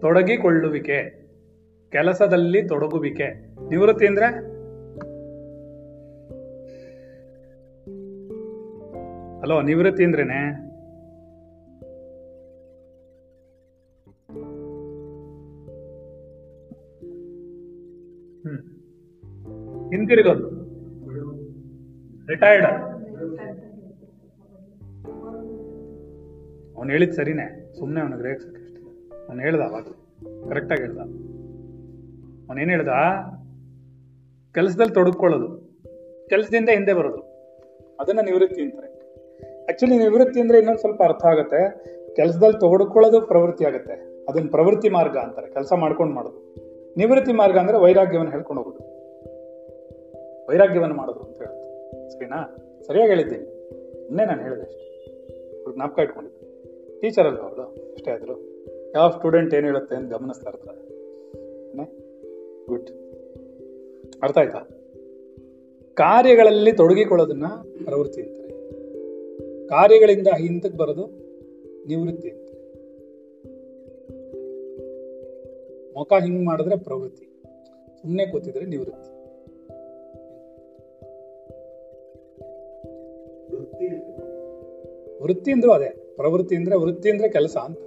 ತೊಡಗಿಕೊಳ್ಳುವಿಕೆ. 0.00 1.28
ಕೆಲಸದಲ್ಲಿ 1.90 2.68
ತೊಡಗುವಿಕೆ. 2.68 3.56
ನಿವೃತ್ತಿ 3.68 4.06
ಅಂದ್ರೆ? 4.06 4.26
ಹಲೋ, 9.40 9.62
ನಿವೃತ್ತಿ 9.62 10.04
ಅಂದ್ರೇನೆ? 10.04 10.69
ಹಿಂತಿರುಗೋದು 19.90 20.60
ರಿಟೈರ್ಡ್ 22.26 22.66
ಅವನು 26.76 26.90
ಹೇಳಿದ್ 26.90 27.12
ಸರಿನೇ. 27.12 27.74
ಸುಮ್ಮನೆ 27.78 28.00
ಅವನಿಗೆ 28.00 28.28
ರೇಗ್ಸಕ್ಕೆ 28.28 28.62
ಅಷ್ಟೇ 28.62 28.80
ಅವ್ನು 29.28 29.42
ಹೇಳ್ದ 29.42 29.60
ಅವಾಗ 29.60 29.82
ಕರೆಕ್ಟಾಗಿ 30.48 30.82
ಹೇಳ್ದ. 30.82 30.98
ಅವನೇನು 32.48 32.70
ಹೇಳ್ದ? 32.70 32.88
ಕೆಲಸದಲ್ಲಿ 34.54 34.94
ತೊಡಕೊಳ್ಳೋದು. 34.94 35.78
ಕೆಲಸದಿಂದ 36.28 36.68
ಹಿಂದೆ 36.68 36.92
ಬರೋದು. 36.92 37.22
ಅದನ್ನ 38.00 38.18
ನಿವೃತ್ತಿ 38.20 38.62
ಅಂತಾರೆ. 38.62 39.14
ಆಕ್ಚುಲಿ 39.64 39.98
ನಿವೃತ್ತಿ 39.98 40.40
ಅಂದ್ರೆ 40.40 40.58
ಇನ್ನೊಂದು 40.58 40.80
ಸ್ವಲ್ಪ 40.80 41.02
ಅರ್ಥ 41.02 41.26
ಆಗುತ್ತೆ. 41.26 41.84
ಕೆಲಸದಲ್ಲಿ 42.14 42.60
ತೊಡಕೊಳ್ಳೋದು 42.60 43.20
ಪ್ರವೃತ್ತಿ 43.20 43.64
ಆಗುತ್ತೆ. 43.64 44.24
ಅದನ್ನ 44.24 44.48
ಪ್ರವೃತ್ತಿ 44.50 44.88
ಮಾರ್ಗ 44.88 45.16
ಅಂತಾರೆ. 45.16 45.52
ಕೆಲಸ 45.52 45.72
ಮಾಡ್ಕೊಂಡು 45.72 46.14
ಮಾಡೋದು. 46.14 46.56
ನಿವೃತ್ತಿ 46.96 47.32
ಮಾರ್ಗ 47.32 47.58
ಅಂದ್ರೆ 47.58 47.78
ವೈರಾಗ್ಯವನ್ನು 47.78 48.32
ಹೇಳ್ಕೊಂಡು 48.32 48.62
ಹೋಗೋದು. 48.62 48.89
ವೈರಾಗ್ಯವನ್ನು 50.50 50.94
ಮಾಡೋದು 50.94 51.20
ಅಂತ 51.20 51.36
ಹೇಳುತ್ತೆ 51.36 52.10
ಸರಿನಾ? 52.10 52.56
ಸರಿಯಾಗಿ 52.86 53.12
ಹೇಳಿದ್ದೀನಿ. 53.12 53.44
ಇನ್ನೇ 54.06 54.24
ನಾನು 54.24 54.42
ಹೇಳಿದೆ 54.42 54.62
ಅಷ್ಟೇ. 54.62 54.86
ಜ್ಞಾಪಕ 55.74 55.98
ಇಟ್ಕೊಂಡಿದ್ದೆ 55.98 57.00
ಟೀಚರ್ 57.00 57.26
ಅಲ್ವಾ 57.26 57.48
ಅವಳು 57.48 57.92
ಅಷ್ಟೇ 57.92 58.10
ಆದರು. 58.10 58.48
ಯಾವ 58.94 59.10
ಸ್ಟೂಡೆಂಟ್ 59.10 59.54
ಏನು 59.54 59.66
ಹೇಳುತ್ತೆ 59.66 59.96
ಅಂತ 59.96 60.12
ಗಮನಿಸ್ತಾ 60.12 60.50
ಇರ್ತಾರೆ. 60.50 60.90
ಗುಡ್ 62.66 62.90
ಅರ್ಥ 64.22 64.38
ಆಯ್ತಾ? 64.38 64.58
ಕಾರ್ಯಗಳಲ್ಲಿ 65.94 66.72
ತೊಡಗಿಕೊಳ್ಳೋದನ್ನ 66.72 67.46
ಪ್ರವೃತ್ತಿ 67.84 68.22
ಅಂತಾರೆ. 68.22 68.70
ಕಾರ್ಯಗಳಿಂದ 69.68 70.26
ಹಿಂದಕ್ಕೆ 70.26 70.78
ಬರೋದು 70.78 71.06
ನಿವೃತ್ತಿ 71.86 72.30
ಅಂತಾರೆ. 72.30 72.60
ಮುಖ 75.98 76.12
ಹಿಂಗ್ 76.12 76.44
ಮಾಡಿದ್ರೆ 76.44 76.78
ಪ್ರವೃತ್ತಿ. 76.78 77.24
ಸುಮ್ಮನೆ 78.02 78.26
ಕೂತಿದ್ರೆ 78.26 78.66
ನಿವೃತ್ತಿ. 78.66 79.19
ವೃತ್ತಿ 85.22 85.52
ಅಂದ್ರೂ 85.52 85.72
ಅದೇ. 85.72 86.12
ಪ್ರವೃತ್ತಿ 86.16 86.56
ಅಂದ್ರೆ 86.56 86.76
ವೃತ್ತಿ 86.76 87.10
ಅಂದ್ರೆ 87.10 87.28
ಕೆಲಸ 87.28 87.56
ಅಂತ. 87.56 87.78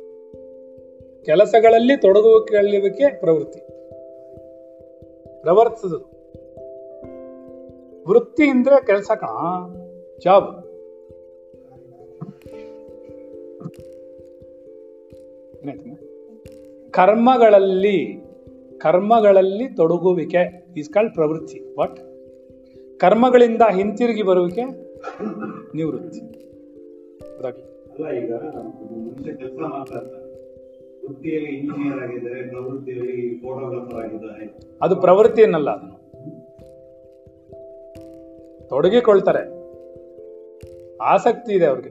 ಕೆಲಸಗಳಲ್ಲಿ 1.25 1.97
ತೊಡಗುವಿಕೆ 1.97 3.19
ಪ್ರವೃತ್ತಿ. 3.19 3.59
ಪ್ರವರ್ತದ 5.41 5.93
ವೃತ್ತಿ 8.07 8.49
ಅಂದ್ರೆ 8.49 8.85
ಕೆಲಸ 8.85 9.11
ಕಣ. 9.19 9.27
ಜಾಬ್. 10.19 10.63
ಕರ್ಮಗಳಲ್ಲಿ 16.91 18.23
ಕರ್ಮಗಳಲ್ಲಿ 18.77 19.75
ತೊಡಗುವಿಕೆ. 19.75 20.65
ಇಸ್ 20.77 20.89
ಕಾಲ್ಡ್ 20.89 21.13
ಪ್ರವೃತ್ತಿ. 21.13 21.75
ಬಟ್ 21.77 21.99
ಕರ್ಮಗಳಿಂದ 22.99 23.61
ಹಿಂತಿರುಗಿ 23.71 24.23
ಬರುವಿಕೆ. 24.23 24.82
ನಿವೃತ್ತಿ. 25.75 26.19
ಅದಾಗಿ 27.39 27.61
ಅಲ್ಲ 27.61 28.23
ಈಗ 28.23 28.33
ಮನುಷ್ಯ 28.33 29.33
ಕೆಲಸ 29.33 29.51
ಇರ್ತಾನೆ. 29.51 30.33
ವೃತ್ತಿಯಲ್ಲಿ 31.07 31.49
ಇಂಜಿನಿಯರ್ 31.49 31.99
ಆಗಿದ್ದಾರೆ 31.99 32.49
ಪ್ರವೃತ್ತಿಯಲ್ಲಿ 32.49 33.41
ಫೋಟೋಗ್ರಾಫರ್ 33.41 33.99
ಆಗಿದ್ದಾರೆ. 34.05 34.59
ಅದು 34.81 34.95
ಪ್ರವೃತ್ತಿ 34.95 35.41
ಏನಲ್ಲ 35.41 35.69
ಅದನ್ನು 35.69 36.03
ತೊಡಗಿಕೊಳ್ತಾರೆ. 38.69 39.43
ಆಸಕ್ತಿ 40.97 41.53
ಇದೆ 41.53 41.65
ಅವ್ರಿಗೆ 41.65 41.89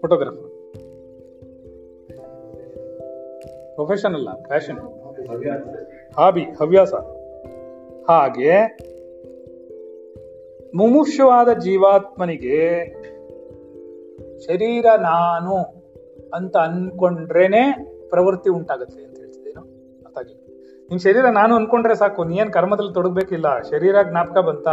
ಫೋಟೋಗ್ರಾಫರ್ 0.00 0.46
ಪ್ರೊಫೆಷನ್ 3.74 4.14
ಅಲ್ಲ 4.14 4.28
ಫ್ಯಾಷನ್ 4.42 4.78
ಹಾಬಿ 6.16 6.40
ಹವ್ಯಾಸ. 6.40 6.94
ಹಾಗೆ 8.08 8.50
ಮುಮುಕ್ಷವಾದ 10.76 11.50
ಜೀವಾತ್ಮನಿಗೆ 11.58 12.58
ಶರೀರ 14.46 14.86
ನಾನು 15.00 15.54
ಅಂತ 16.34 16.56
ಅನ್ಕೊಂಡ್ರೇನೆ 16.56 17.62
ಪ್ರವೃತ್ತಿ 18.08 18.50
ಉಂಟಾಗುತ್ತೆ 18.50 19.04
ಅಂತ 19.04 19.16
ಹೇಳ್ತಿದ್ದೇನು? 19.18 19.62
ಅರ್ಥ 20.04 20.18
ಆಗಿಲ್ಲ 20.18 20.42
ನಿನ್ 20.90 21.00
ಶರೀರ 21.00 21.26
ನಾನು 21.30 21.54
ಅನ್ಕೊಂಡ್ರೆ 21.54 21.94
ಸಾಕು 21.94 22.24
ನೀ 22.24 22.36
ಏನ್ 22.36 22.52
ಕರ್ಮದಲ್ಲಿ 22.52 22.94
ತೊಡಗಬೇಕಿಲ್ಲ, 22.94 23.48
ಶರೀರ 23.62 23.96
ಜ್ಞಾಪಕ 24.10 24.38
ಬಂತ, 24.38 24.68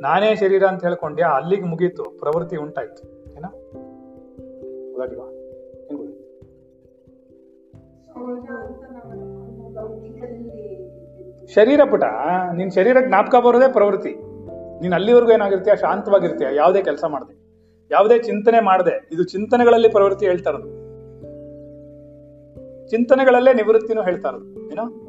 ನಾನೇ 0.00 0.30
ಶರೀರ 0.36 0.64
ಅಂತ 0.64 0.82
ಹೇಳ್ಕೊಂಡೆ 0.84 1.22
ಅಲ್ಲಿಗೆ 1.22 1.62
ಮುಗೀತು, 1.62 2.04
ಪ್ರವೃತ್ತಿ 2.18 2.56
ಉಂಟಾಯ್ತು. 2.56 3.02
ಏನ? 3.36 3.46
ಶರೀರ 11.54 11.80
ಪುಟ, 11.90 12.04
ನಿನ್ 12.56 12.70
ಶರೀರ 12.70 12.96
ಜ್ಞಾಪಕ 13.08 13.34
ಬರೋದೇ 13.46 13.72
ಪ್ರವೃತ್ತಿ. 13.72 14.31
ನೀನ್ 14.82 14.92
ಅಲ್ಲಿವರೆಗೂ 14.92 15.32
ಏನಾಗಿರ್ತೀಯ? 15.32 15.76
ಶಾಂತವಾಗಿರ್ತೀಯ? 15.76 16.46
ಯಾವುದೇ 16.56 16.82
ಕೆಲಸ 16.82 17.04
ಮಾಡದೆ. 17.04 17.42
ಯಾವುದೇ 17.90 18.18
ಚಿಂತನೆ 18.18 18.60
ಮಾಡದೆ. 18.60 19.08
ಇದು 19.12 19.24
ಚಿಂತನೆಗಳಲ್ಲಿ 19.24 19.88
ಪ್ರವೃತ್ತಿ 19.88 20.26
ಹೇಳ್ತಾ 20.26 20.50
ಇರೋದು. 20.50 20.82
ಚಿಂತನೆಗಳಲ್ಲೇ 22.90 23.54
ನಿವೃತ್ತಿನೂ 23.54 24.02
ಹೇಳ್ತಾ 24.02 24.28
ಇರೋದು. 24.28 24.70
ಏನೋ. 24.70 25.08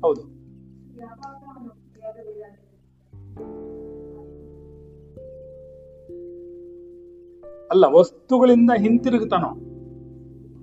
ಹೌದು. 0.00 0.37
ಅಲ್ಲ, 7.70 7.84
ವಸ್ತುಗಳಿಂದ 7.86 8.70
ಹಿಂತಿರುಗುತ್ತಾನೋ? 8.76 9.48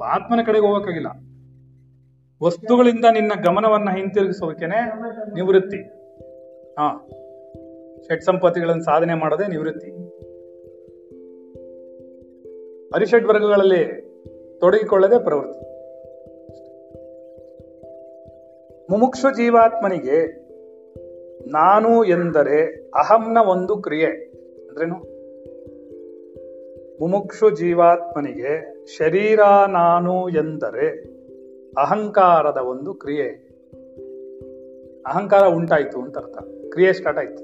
ಆತ್ಮನ 0.03 0.39
ಕಡೆಗೆ 0.45 0.67
ಹೋಗಕ್ಕಾಗಿಲ್ಲ. 0.67 1.07
ವಸ್ತುಗಳಿಂದ 2.43 3.05
ನಿನ್ನ 3.11 3.31
ಗಮನವನ್ನ 3.43 3.89
ಹಿಂತಿರುಗಿಸೋಕೆನೆ 3.97 4.85
ನಿವೃತ್ತಿ. 5.33 5.77
ಹಾ, 6.73 7.07
ಷಟ್ 8.03 8.23
ಸಂಪತ್ತಿಗಳನ್ನು 8.23 8.83
ಸಾಧನೆ 8.83 9.13
ಮಾಡದೆ 9.13 9.47
ನಿವೃತ್ತಿ. 9.47 9.91
ಅರಿಷಡ್ 12.93 13.27
ವರ್ಗಗಳಲ್ಲಿ 13.27 14.01
ತೊಡಗಿಕೊಳ್ಳದೆ 14.59 15.23
ಪ್ರವೃತ್ತಿ. 15.23 15.65
ಮುಮುಕ್ಷು 18.91 19.31
ಜೀವಾತ್ಮನಿಗೆ, 19.31 20.45
ನಾನು 21.51 22.03
ಎಂದರೆ 22.03 22.89
ಅಹಂನ 22.89 23.37
ಒಂದು 23.37 23.77
ಕ್ರಿಯೆ. 23.77 24.05
ಅಂದ್ರೇನು? 24.69 25.14
ಮುಮುಕ್ಷು 26.99 27.49
ಜೀವಾತ್ಮನಿಗೆ 27.49 28.85
ಶರೀರ 28.97 29.39
ನಾನು 29.67 30.29
ಎಂದರೆ 30.29 31.15
ಅಹಂಕಾರದ 31.77 32.57
ಒಂದು 32.57 32.93
ಕ್ರಿಯೆ. 32.93 33.27
ಅಹಂಕಾರ 35.07 35.47
ಉಂಟಾಯಿತು 35.47 36.01
ಅಂತ 36.01 36.17
ಅರ್ಥ. 36.17 36.37
ಕ್ರಿಯೆ 36.71 36.93
ಸ್ಟಾರ್ಟ್ 36.93 37.19
ಆಯ್ತು. 37.19 37.43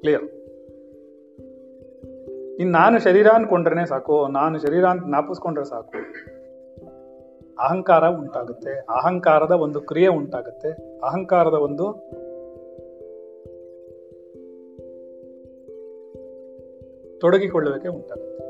ಕ್ಲಿಯರ್ 0.00 0.22
ಇನ್ನು 2.60 2.78
ನಾನು 2.78 2.98
ಶರೀರ 2.98 3.28
ಅನ್ಕೊಂಡ್ರೆ 3.28 3.86
ಸಾಕು, 3.86 4.28
ನಾನು 4.28 4.58
ಶರೀರ 4.58 4.84
ಅಂತ 4.84 5.06
ಜ್ಞಾಪಿಸ್ಕೊಂಡ್ರೆ 5.06 5.64
ಸಾಕು. 5.64 5.98
ಅಹಂಕಾರ 7.58 8.08
ಉಂಟಾಗುತ್ತೆ, 8.08 8.70
ಅಹಂಕಾರದ 8.70 9.50
ಒಂದು 9.50 9.80
ಕ್ರಿಯೆ 9.80 10.08
ಉಂಟಾಗುತ್ತೆ, 10.08 10.98
ಅಹಂಕಾರದ 11.00 11.54
ಒಂದು 11.54 11.86
ತೊಡಗಿಕೊಳ್ಳುವಿಕೆ 17.20 17.88
ಉಂಟಾಗುತ್ತೆ. 17.88 18.44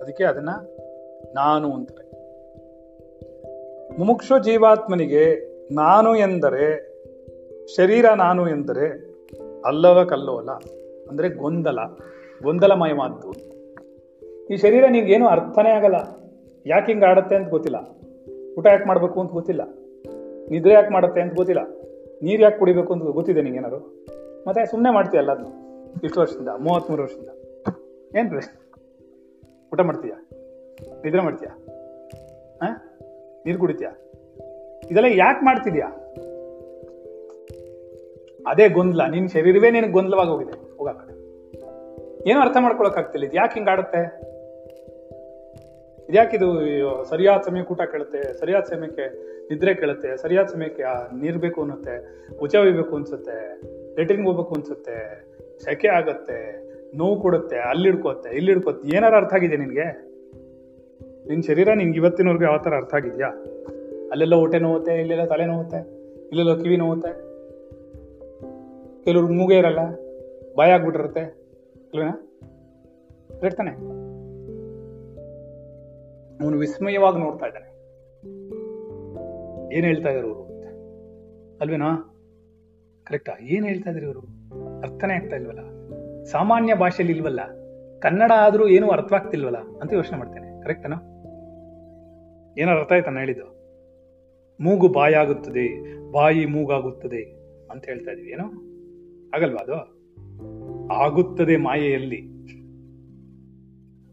ಅದಕ್ಕೆ 0.00 0.24
ಅದನ್ನ 0.24 0.48
ನಾನು 1.34 1.72
ಅಂತಾರೆ. 1.72 2.06
ಮುಮುಕ್ಷು 3.98 4.38
ಜೀವಾತ್ಮನಿಗೆ 4.38 5.56
ನಾನು 5.74 6.16
ಎಂದರೆ, 6.16 6.96
ಶರೀರ 7.66 8.06
ನಾನು 8.16 8.48
ಎಂದರೆ 8.48 9.16
ಅಲ್ಲವ 9.64 10.04
ಕಲ್ಲೋಲ, 10.04 10.48
ಅಂದ್ರೆ 11.10 11.28
ಗೊಂದಲ, 11.28 11.78
ಗೊಂದಲಮಯವಾದ್ದು. 12.42 13.56
ಈ 14.46 14.56
ಶರೀರ 14.56 14.84
ನಿನ್ಗೇನು 14.88 15.28
ಅರ್ಥನೇ 15.28 15.70
ಆಗಲ್ಲ. 15.70 15.94
ಯಾಕೆ 16.66 16.92
ಹಿಂಗೆ 16.92 17.06
ಆಡುತ್ತೆ 17.06 17.36
ಅಂತ 17.36 17.50
ಗೊತ್ತಿಲ್ಲ. 17.50 17.76
ಊಟ 18.58 18.66
ಯಾಕೆ 18.66 18.84
ಮಾಡಬೇಕು 18.84 19.20
ಅಂತ 19.20 19.32
ಗೊತ್ತಿಲ್ಲ. 19.32 19.60
ನಿದ್ರೆ 20.50 20.74
ಯಾಕೆ 20.74 20.88
ಮಾಡುತ್ತೆ 20.88 21.20
ಅಂತ 21.20 21.34
ಗೊತ್ತಿಲ್ಲ. 21.34 21.62
ನೀರು 22.22 22.42
ಯಾಕೆ 22.42 22.58
ಕುಡಿಬೇಕು 22.58 22.92
ಅಂತ 22.92 23.02
ಗೊತ್ತಿದೆ 23.02 23.42
ನಿಂಗೇನಾರು 23.42 24.04
ಮತ್ತೆ 24.48 24.70
ಸುಮ್ಮನೆ 24.70 24.94
ಮಾಡ್ತೀಯಲ್ಲ 24.94 25.32
ಅದು 25.32 25.66
ಇಷ್ಟು 26.04 26.20
ವರ್ಷದಿಂದ 26.20 26.48
ಮೂವತ್ತ್ಮೂರು 26.48 27.02
ವರ್ಷದಿಂದ. 27.02 27.28
ಏನ್ 28.16 28.30
ರೀ? 28.30 28.38
ಊಟ 29.72 29.80
ಮಾಡ್ತೀಯಾ? 29.80 30.28
ನಿದ್ರೆ 31.04 31.22
ಮಾಡ್ತೀಯಾ? 31.22 31.58
ಆ? 32.62 32.72
ನೀರು 33.46 33.58
ಕುಡಿತೀಯ? 33.58 33.88
ಇದೆಲ್ಲ 34.90 35.18
ಯಾಕೆ 35.20 35.44
ಮಾಡ್ತಿದ್ಯಾ? 35.44 35.86
ಅದೇ 38.46 38.68
ಗೊಂದಲ. 38.68 39.06
ನಿನ್ 39.10 39.28
ಶರೀರವೇ 39.28 39.70
ನಿನಗೆ 39.70 39.92
ಗೊಂದಲವಾಗಿ 39.92 40.30
ಹೋಗಿದೆ. 40.30 40.76
ಹೋಗಾಕ 40.76 41.10
ಏನು 42.26 42.40
ಅರ್ಥ 42.40 42.56
ಮಾಡ್ಕೊಳಕ್ಕಾಗ್ತಿಲ್ಲ. 42.60 43.26
ಇದು 43.26 43.36
ಯಾಕೆ 43.36 43.54
ಹಿಂಗ್ 43.54 43.68
ಆಡುತ್ತೆ? 43.68 44.02
ಇದ್ಯಾಕಿದು 46.08 46.48
ಸರಿಯಾದ 47.04 47.40
ಸಮಯಕ್ಕೆ 47.40 47.74
ಊಟ 47.74 47.80
ಕೇಳುತ್ತೆ? 47.82 48.38
ಸರಿಯಾದ 48.38 48.62
ಸಮಯಕ್ಕೆ 48.62 49.36
ನಿದ್ರೆ 49.48 49.74
ಕೇಳುತ್ತೆ? 49.74 50.16
ಸರಿಯಾದ 50.16 50.46
ಸಮಯಕ್ಕೆ 50.46 50.82
ನೀರ್ 51.20 51.38
ಬೇಕು 51.38 51.60
ಅನ್ನುತ್ತೆ? 51.60 52.26
ಉಚ 52.40 52.54
ಒಯ್ಬೇಕು 52.54 52.96
ಅನ್ಸುತ್ತೆ? 52.96 53.60
ಲೆಟ್ರಿನ್ 53.96 54.26
ಹೋಗ್ಬೇಕು 54.26 54.54
ಅನ್ಸುತ್ತೆ? 54.54 55.24
ಸೆಕೆ 55.64 55.88
ಆಗತ್ತೆ? 55.88 56.65
ನೋವು 56.96 57.20
ಕೊಡುತ್ತೆ 57.20 57.56
ಅಲ್ಲಿ 57.58 57.90
ಹಿಡ್ಕೋತ್ತೆ 57.90 58.30
ಇಲ್ಲಿ 58.30 58.52
ಹಿಡ್ಕೋತ್ತೆ 58.52 58.96
ಏನಾರ 58.96 59.14
ಅರ್ಥ 59.14 59.34
ಆಗಿದೆ 59.34 59.56
ನಿನಗೆ? 59.56 60.06
ನಿನ್ನ 61.28 61.42
ಶರೀರ 61.46 61.68
ನಿನ್ಗೆ 61.74 61.96
ಇವತ್ತಿನವರೆಗೂ 61.98 62.44
ಯಾವ 62.44 62.58
ತರ 62.58 62.74
ಅರ್ಥ 62.74 62.94
ಆಗಿದೆಯಾ? 62.94 63.28
ಅಲ್ಲೆಲ್ಲ 64.10 64.34
ಹೊಟ್ಟೆ 64.34 64.58
ನೋವುತ್ತೆ, 64.58 65.00
ಇಲ್ಲೆಲ್ಲ 65.00 65.24
ತಲೆ 65.24 65.46
ನೋವುತ್ತೆ, 65.46 65.76
ಇಲ್ಲೆಲ್ಲ 66.28 66.62
ಕಿವಿ 66.62 66.76
ನೋವುತ್ತೆ. 66.76 67.12
ಕೆಲವ್ರಿಗೆ 69.04 69.34
ಮೂಗೇ 69.34 69.58
ಇರಲ್ಲ, 69.58 69.78
ಭಯ 70.56 70.70
ಆಗ್ಬಿಟ್ಟಿರುತ್ತೆ. 70.70 71.20
ಅಲ್ವೇನಾ? 71.20 72.22
ಕರೆಕ್ಟ್ 73.40 73.60
ಅವನು 76.42 76.58
ವಿಸ್ಮಯವಾಗಿ 76.58 77.18
ನೋಡ್ತಾ 77.18 77.46
ಇದ್ದಾನೆ. 77.46 77.76
ಏನ್ 79.76 79.84
ಹೇಳ್ತಾ 79.84 80.10
ಇದ್ರು 80.10 80.26
ಇವರು 80.26 80.46
ಅಲ್ವೇನಾ? 81.60 82.16
ಕರೆಕ್ಟಾ? 83.04 83.32
ಏನ್ 83.40 83.66
ಹೇಳ್ತಾ 83.66 83.90
ಇದ್ರಿ 83.90 84.04
ಇವರು? 84.04 84.20
ಅರ್ಥನೇ 84.80 85.14
ಆಗ್ತಾ 85.14 85.36
ಇಲ್ವಲ್ಲ? 85.36 85.75
ಸಾಮಾನ್ಯ 86.30 86.74
ಭಾಷೆಯಲ್ಲಿ 86.74 87.16
ಇಲ್ವಲ್ಲ, 87.16 87.40
ಕನ್ನಡ 87.98 88.32
ಆದ್ರೂ 88.36 88.68
ಏನೂ 88.68 88.88
ಅರ್ಥವಾಗ್ತಿಲ್ವಲ್ಲ 88.88 89.56
ಅಂತ 89.56 89.92
ಯೋಚನೆ 89.92 90.18
ಮಾಡ್ತೇನೆ. 90.18 90.62
ಕರೆಕ್ಟನಾ 90.62 90.96
ಏನಾರು 92.58 92.78
ಅರ್ಥ 92.78 92.92
ಆಯ್ತಾನ 92.92 93.18
ಹೇಳಿದ್ದು? 93.18 93.56
ಮೂಗು 94.60 94.88
ಬಾಯಾಗುತ್ತದೆ, 94.88 95.66
ಬಾಯಿ 96.12 96.46
ಮೂಗಾಗುತ್ತದೆ 96.46 97.22
ಅಂತ 97.70 97.84
ಹೇಳ್ತಾ 97.84 98.10
ಇದೀವಿ, 98.10 98.30
ಏನೋ? 98.30 98.44
ಆಗಲ್ವಾ 99.34 99.62
ಅದು? 99.62 99.96
ಆಗುತ್ತದೆ 100.94 101.56
ಮಾಯೆಯಲ್ಲಿ. 101.56 102.20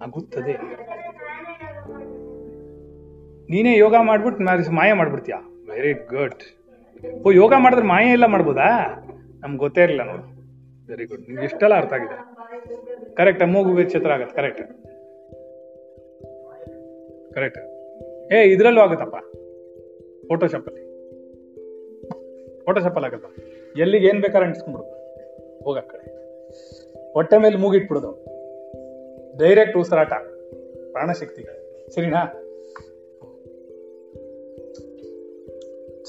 ಆಗುತ್ತದೆ. 0.03 0.53
ನೀನೇ 3.49 3.77
ಯೋಗ 3.77 3.95
ಮಾಡ್ಬಿಟ್ಟು 4.01 4.71
ಮಾಯ 4.71 4.93
ಮಾಡ್ಬಿಡ್ತೀಯಾ? 4.93 5.65
ವೆರಿ 5.73 5.93
ಗುಡ್ 5.93 6.43
ಓ, 7.25 7.31
ಯೋಗ 7.31 7.53
ಮಾಡಿದ್ರೆ 7.57 7.85
ಮಾಯ 7.85 8.05
ಎಲ್ಲ 8.05 8.25
ಮಾಡ್ಬೋದಾ? 8.25 8.67
ನಮ್ಗೆ 9.39 9.57
ಗೊತ್ತೇ 9.57 9.83
ಇರಲಿಲ್ಲ 9.83 10.03
ನೋಡು. 10.05 10.42
ವೆರಿ 10.89 11.05
ಗುಡ್ 11.05 11.21
ನಿಮ್ಗೆ 11.21 11.45
ಇಷ್ಟೆಲ್ಲ 11.45 11.75
ಅರ್ಥ 11.75 11.93
ಆಗಿದೆ. 11.93 12.17
ಕರೆಕ್ಟ್ 13.15 13.47
ಮೂಗು 13.47 13.73
ವಿಚಿತ್ರ 13.73 14.11
ಆಗತ್ತೆ. 14.11 14.35
ಕರೆಕ್ಟ್ 14.35 14.61
ಕರೆಕ್ಟ್ 17.33 17.59
ಏ, 18.33 18.51
ಇದ್ರಲ್ಲೂ 18.51 18.81
ಆಗುತ್ತಪ್ಪ. 18.81 19.15
ಫೋಟೋಶಾಪ್ 20.27 20.67
ಅಲ್ಲಿ. 20.67 20.81
ಫೋಟೋಶಾಪ್ 22.65 22.95
ಅಲ್ಲಿ 22.95 23.15
ಆಗಲ್ಲ 23.15 23.25
ಎಲ್ಲಿಗೆ 23.81 24.07
ಏನ್ 24.07 24.21
ಬೇಕಾದ್ರೆ 24.21 24.45
ಅಂಟಿಸ್ಕೊಂಡ್ಬಿಡು. 24.45 24.89
ಹೋಗ 25.63 25.77
ಕಡೆ. 25.77 26.13
ಹೊಟ್ಟೆ 27.13 27.37
ಮೇಲೆ 27.37 27.57
ಮೂಗಿಟ್ಬಿಡೋದು. 27.57 28.25
ಡೈರೆಕ್ಟ್ 29.37 29.77
ಉಸಿರಾಟ. 29.77 30.13
ಪ್ರಾಣಶಕ್ತಿ. 30.91 31.43
ಸರಿನಾ? 31.95 32.25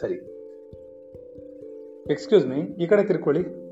ಸರಿ. 0.00 0.14
ಎಕ್ಸ್ಕ್ಯೂಸ್ 2.12 2.46
ಮೀ 2.46 2.56
ಈ 2.56 2.86
ಕಡೆ 2.86 3.04
ತಿರ್ಕೊಳ್ಳಿ. 3.04 3.63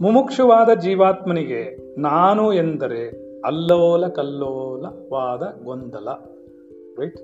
ಮುಮುಕ್ಷುವಾದ 0.00 0.80
ಜೀವಾತ್ಮನಿಗೆ 0.80 1.76
ನಾನು 2.00 2.52
ಎಂದರೆ 2.52 3.08
ಅಲ್ಲೋಲ 3.40 4.08
ಕಲ್ಲೋಲವಾದ 4.08 5.62
ಗೊಂದಲ. 5.64 6.08
ರೈಟ್ 6.98 7.16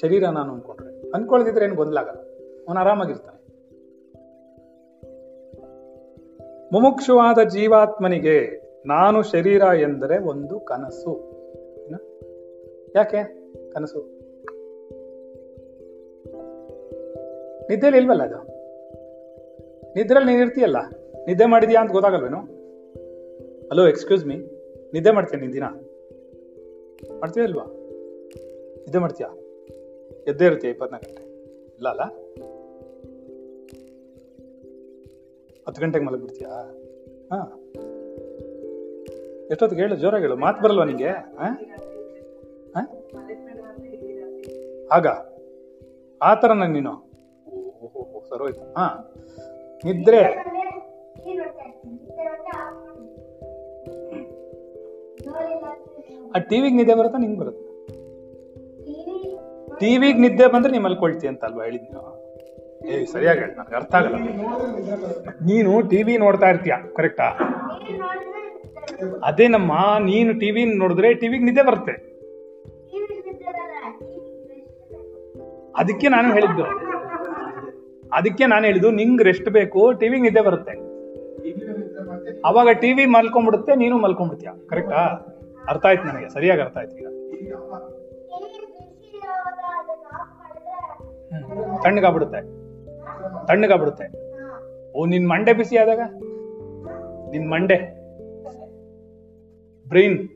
ಶರೀರ 0.00 0.24
ನಾನು 0.24 0.52
ಅನ್ಕೊಂಡ್ರೆ. 0.52 1.10
ಅನ್ಕೊಳ್ದಿದ್ರೆ 1.10 1.64
ಏನು 1.64 1.74
ಗೊಂದಲ 1.74 1.98
ಆಗಲ್ಲ. 1.98 2.20
ಅವನು 2.68 2.80
ಆರಾಮಾಗಿರ್ತಾನೆ. 2.80 3.42
ಮುಮುಕ್ಷುವಾದ 6.72 7.48
ಜೀವಾತ್ಮನಿಗೆ 7.48 8.62
ನಾನು 8.86 9.22
ಶರೀರ 9.22 9.62
ಎಂದರೆ 9.62 10.18
ಒಂದು 10.18 10.60
ಕನಸು. 10.60 11.32
ಯಾಕೆ? 12.96 13.50
ಕನಸು. 13.70 14.00
ನಿದ್ರೆಯಲ್ಲಿ 17.70 17.98
ಇಲ್ವಲ್ಲ 17.98 18.22
ಅದು? 18.22 18.36
ನಿದ್ರೆಯಲ್ಲಿ 19.96 20.32
ನೀನು 20.32 20.44
ಇರ್ತೀಯಲ್ಲ? 20.44 20.76
ನಿದ್ದೆ 21.26 21.46
ಮಾಡಿದ್ಯಾ 21.46 21.80
ಅಂತ 21.80 21.92
ಗೊತ್ತಾಗಲ್ವೇನು? 21.92 22.38
ಹಲೋ 23.68 23.88
ಎಕ್ಸ್ಕ್ಯೂಸ್ 23.88 24.26
ಮೀ 24.26 24.34
ನಿದ್ದೆ 24.92 25.10
ಮಾಡ್ತೀಯ 25.10 25.40
ನೀನ್ 25.40 25.52
ದಿನ? 25.52 25.64
ಮಾಡ್ತೀಯ 27.20 27.42
ಅಲ್ವಾ 27.42 27.64
ನಿದ್ದೆ 28.76 28.98
ಮಾಡ್ತೀಯಾ? 28.98 29.28
ಎದ್ದೇ 30.28 30.44
ಇರುತ್ತೆ 30.44 30.68
ಇಪ್ಪತ್ನಾಲ್ಕು 30.68 31.10
ಗಂಟೆ. 31.10 31.22
ಇಲ್ಲ 31.74 31.88
ಅಲ್ಲ? 31.88 32.02
ಹತ್ತು 35.68 35.82
ಗಂಟೆಗೆ 35.82 36.04
ಮಲಗಿಬಿಡ್ತೀಯಾ 36.04 36.50
ಹಾಂ. 37.32 37.72
ಎಷ್ಟೊತ್ತಿಗೆ 39.50 39.82
ಹೇಳು, 39.82 39.96
ಜೋರಾಗಿ 39.96 40.22
ಹೇಳು. 40.22 40.36
ಮಾತು 40.36 40.62
ಬರಲ್ವಾ 40.62 40.84
ನಿಂಗೆ? 40.84 41.08
ಹಾಂ? 41.08 41.58
ಆಗ. 44.92 45.06
ಆ 46.22 46.34
ಥರನ 46.34 46.62
ನೀನು. 46.62 46.92
ಓಹೋ 47.50 48.24
ಸರೋಯ್ತು 48.28 48.74
ಹಾಂ. 48.74 49.04
ನಿದ್ರೆ. 49.84 50.52
ಆ 56.34 56.38
ಟಿವಿಗೆ 56.38 56.76
ನಿದ್ದೆ 56.76 56.94
ಬರುತ್ತಾ? 56.94 57.18
ನಿಂಗೆ 57.18 57.38
ಬರುತ್ತೆ? 57.38 57.72
ಟಿವಿಗೆ 59.80 60.18
ನಿದ್ದೆ 60.18 60.46
ಬಂದ್ರೆ 60.46 60.72
ನಿಮ್ಮಲ್ಲಿ 60.72 60.98
ಕೊಳ್ತಿ 60.98 61.28
ಅಂತ 61.28 61.44
ಅಲ್ವಾ 61.44 61.64
ಹೇಳಿದ್ 61.64 61.82
ನೀವು 61.82 62.22
ಏ, 62.86 63.04
ಸರಿಯಾಗಿ 63.04 63.40
ಹೇಳಿ, 63.40 63.52
ನನಗೆ 63.52 63.76
ಅರ್ಥ 63.76 63.94
ಆಗಲ್ಲ. 63.94 64.16
ನೀನು 65.46 65.82
ಟಿವಿ 65.82 66.16
ನೋಡ್ತಾ 66.16 66.48
ಇರ್ತೀಯ? 66.48 66.72
ಕರೆಕ್ಟಾ 66.96 67.24
ಅದೇನಮ್ಮ 69.24 69.72
ನೀನು 69.98 70.40
ಟಿವಿ 70.40 70.64
ನೋಡಿದ್ರೆ 70.64 71.14
ಟಿವಿಗೆ 71.14 71.44
ನಿದ್ದೆ 71.44 71.62
ಬರುತ್ತೆ. 71.62 71.92
ಅದಕ್ಕೆ 75.76 76.08
ನಾನು 76.08 76.32
ಹೇಳಿದ್ದು. 76.32 76.64
ಅದಕ್ಕೆ 78.12 78.46
ನಾನು 78.46 78.64
ಹೇಳಿದ್ದು, 78.66 78.90
ನಿಂಗೆ 78.90 79.24
ರೆಸ್ಟ್ 79.24 79.48
ಬೇಕು, 79.48 79.92
ಟಿವಿಗೆ 79.92 80.22
ನಿದ್ದೆ 80.22 80.40
ಬರುತ್ತೆ. 80.40 80.91
ಅವಾಗ 82.44 82.68
ಟಿವಿ 82.72 83.06
ಮಲ್ಕೊಂಡ್ಬಿಡುತ್ತೆ, 83.06 83.74
ನೀನು 83.74 83.98
ಮಲ್ಕೊಂಡ್ಬಿಡ್ತೀಯ. 83.98 84.50
ಕರೆಕ್ಟಾ 84.68 84.96
ಅರ್ಥ 85.68 85.86
ಆಯ್ತು 85.86 86.04
ನನಗೆ, 86.04 86.28
ಸರಿಯಾಗಿ 86.28 86.60
ಅರ್ಥ 86.60 86.78
ಆಯ್ತು 86.78 86.96
ಈಗ. 86.96 87.06
ತಣ್ಣಗಾಗ್ಬಿಡುತ್ತೆ. 91.82 92.40
ತಣ್ಣಗಾಗ್ಬಿಡುತ್ತೆ. 93.46 94.06
ಓ, 94.92 95.06
ನಿನ್ 95.06 95.28
ಮಂಡೆ 95.28 95.52
ಬಿಸಿ 95.52 95.76
ಆದಾಗ? 95.76 96.00
ನಿನ್ 97.30 97.50
ಮಂಡೆ. 97.50 98.02
ಬ್ರೈನ್ 99.88 100.28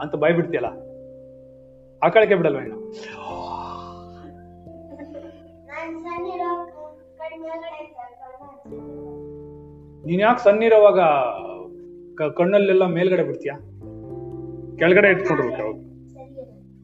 ಅಂತ 0.00 0.14
ಬಾಯ್ 0.14 0.34
ಬಿಡ್ತೀಯಲ್ಲ 0.34 0.68
ಆಕಳಕ್ಕೆ 2.02 2.34
ಬಿಡಲ್ವ 2.34 2.58
ಇನ್ನು? 2.58 2.92
ನೀನ್ 10.06 10.20
ಯಾಕೆ 10.20 10.44
ಸಣ್ಣಿರೋವಾಗ 10.44 11.00
ಕಣ್ಣಲ್ಲೆಲ್ಲ 12.30 12.86
ಮೇಲ್ಗಡೆ 12.86 13.22
ಬಿಡ್ತೀಯಾ? 13.22 13.56
ಕೆಳಗಡೆ 14.78 15.08
ಇಟ್ಕೊಂಡಿರ್ಬೇಕು 15.10 15.62
ಅವಾಗ 15.62 15.76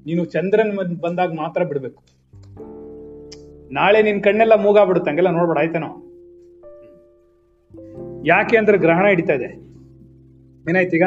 ನೀನು 0.07 0.25
ಚಂದ್ರನ್ 0.25 1.01
ಬಂದಾಗ 1.01 1.33
ಮಾತ್ರ 1.33 1.65
ಬಿಡ್ಬೇಕು. 1.65 2.03
ನಾಳೆ 3.73 4.03
ನಿನ್ 4.03 4.23
ಕಣ್ಣೆಲ್ಲ 4.23 4.55
ಮೂಗಾಗ್ಬಿಡುತ್ತೆ, 4.55 5.11
ಹಂಗೆಲ್ಲ 5.11 5.31
ನೋಡ್ಬೇಡ, 5.31 5.59
ಆಯ್ತೇನೋ? 5.59 5.91
ಯಾಕೆ 8.27 8.57
ಅಂದ್ರೆ 8.57 8.79
ಗ್ರಹಣ 8.79 9.07
ಹಿಡಿತಾ 9.09 9.33
ಇದೆ. 9.33 9.51
ಏನಾಯ್ತೀಗ 10.71 11.03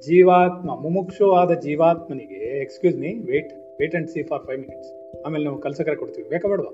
ಜೀವಾತ್ಮ, 0.00 0.80
ಮುಮುಕ್ಷುವಾದ 0.80 1.52
ಜೀವಾತ್ಮನಿಗೆ 1.52 2.62
excuse 2.62 2.96
me 2.96 3.12
wait 3.30 3.52
wait 3.80 3.96
and 3.96 4.08
see 4.08 4.22
for 4.22 4.42
five 4.46 4.60
minutes 4.60 5.22
ಆಮೇಲೆ 5.26 5.44
ನಾವು 5.44 5.58
ಕಲ್ಸಕರ 5.58 5.94
ಕೊಡ್ತೀವಿ. 5.94 6.28
ಬೇಕಾ 6.28 6.48
ಬೇಡವಾ? 6.48 6.72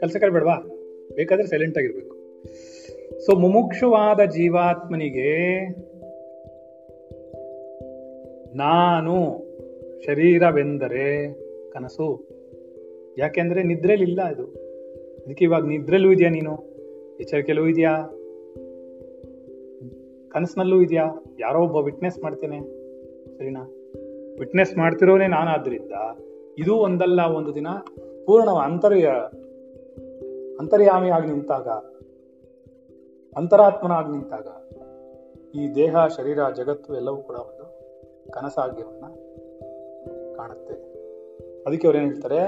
ಕಲ್ಸಕರ 0.00 0.28
ಬೇಡವಾ? 0.28 0.56
ಬೇಕಾದ್ರೆ 1.14 1.46
ಸೈಲೆಂಟ್ 1.46 1.78
ಆಗಿರ್ಬೇಕು. 1.78 2.16
ಸೊ 3.26 3.36
ಮುಮುಕ್ಷವಾದ 3.36 4.20
ಜೀವಾತ್ಮನಿಗೆ 4.24 5.60
ನಾನು 8.56 9.46
ಶರೀರವೆಂದರೆ 10.06 11.32
ಕನಸು. 11.70 12.28
ಯಾಕೆಂದ್ರೆ 13.18 13.62
ನಿದ್ರೆಲಿಲ್ಲ 13.62 14.28
ಇದು. 14.32 14.44
ಅದಕ್ಕೆ 15.26 15.44
ಇವಾಗ 15.44 15.66
ನಿದ್ರೆಲ್ಲೂ 15.66 16.12
ಇದೆಯಾ 16.12 16.30
ನೀನು? 16.30 16.76
ಎಚ್ಚರಿಕೆಲ್ಲೂ 17.20 17.66
ಇದೆಯಾ? 17.66 17.96
ಕನಸಿನಲ್ಲೂ 20.28 20.80
ಇದೆಯಾ? 20.80 21.24
ಯಾರೋ 21.40 21.64
ಒಬ್ಬ 21.64 21.76
ವಿಟ್ನೆಸ್ 21.76 22.18
ಮಾಡ್ತೇನೆ. 22.18 22.60
ಸರಿನಾ? 23.38 23.60
ವಿಟ್ನೆಸ್ 24.38 24.76
ಮಾಡ್ತಿರೋನೇ 24.76 25.26
ನಾನಾದ್ರಿಂದ. 25.26 25.92
ಇದು 26.58 26.74
ಒಂದಲ್ಲ, 26.74 27.20
ಒಂದು 27.20 27.54
ದಿನ 27.54 27.66
ಪೂರ್ಣ 28.26 28.50
ಅಂತರ್ಯ 28.50 29.10
ಅಂತರ್ಯಾಮಿಯಾಗಿ 30.60 31.26
ನಿಂತಾಗ, 31.26 31.68
ಅಂತರಾತ್ಮನಾಗಿ 33.36 34.10
ನಿಂತಾಗ, 34.12 34.46
ಈ 35.54 35.74
ದೇಹ, 35.74 36.06
ಶರೀರ, 36.06 36.48
ಜಗತ್ತು 36.50 36.96
ಎಲ್ಲವೂ 36.96 37.16
ಕೂಡ 37.16 37.36
ಒಂದು 37.36 37.66
ಕನಸಾಗ್ಯವನ್ನ 38.32 39.06
ಕಾಣುತ್ತೆ. 40.34 40.74
ಅದಕ್ಕೆ 41.62 41.86
ಅವ್ರು 41.86 41.98
ಏನು 41.98 42.08
ಹೇಳ್ತಾರೆ, 42.08 42.40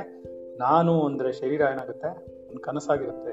ನಾನು 0.58 1.02
ಅಂದರೆ 1.02 1.32
ಶರೀರ 1.32 1.60
ಏನಾಗುತ್ತೆ? 1.60 2.08
ಒಂದು 2.48 2.60
ಕನಸಾಗಿರುತ್ತೆ. 2.60 3.32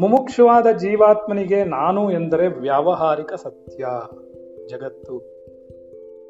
ಮುಮುಕ್ಷವಾದ 0.00 0.66
ಜೀವಾತ್ಮನಿಗೆ 0.76 1.64
ನಾನು 1.64 2.10
ಎಂದರೆ 2.10 2.46
ವ್ಯಾವಹಾರಿಕ 2.46 3.34
ಸತ್ಯ, 3.34 3.86
ಜಗತ್ತು. 4.68 5.14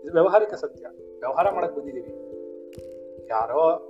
ಇದು 0.04 0.12
ವ್ಯಾವಹಾರಿಕ 0.12 0.54
ಸತ್ಯ. 0.54 0.86
ವ್ಯವಹಾರ 1.18 1.46
ಮಾಡಕ್ 1.50 1.76
ಬಂದಿದ್ದೀವಿ. 1.76 2.12
ಯಾರೋ 3.28 3.89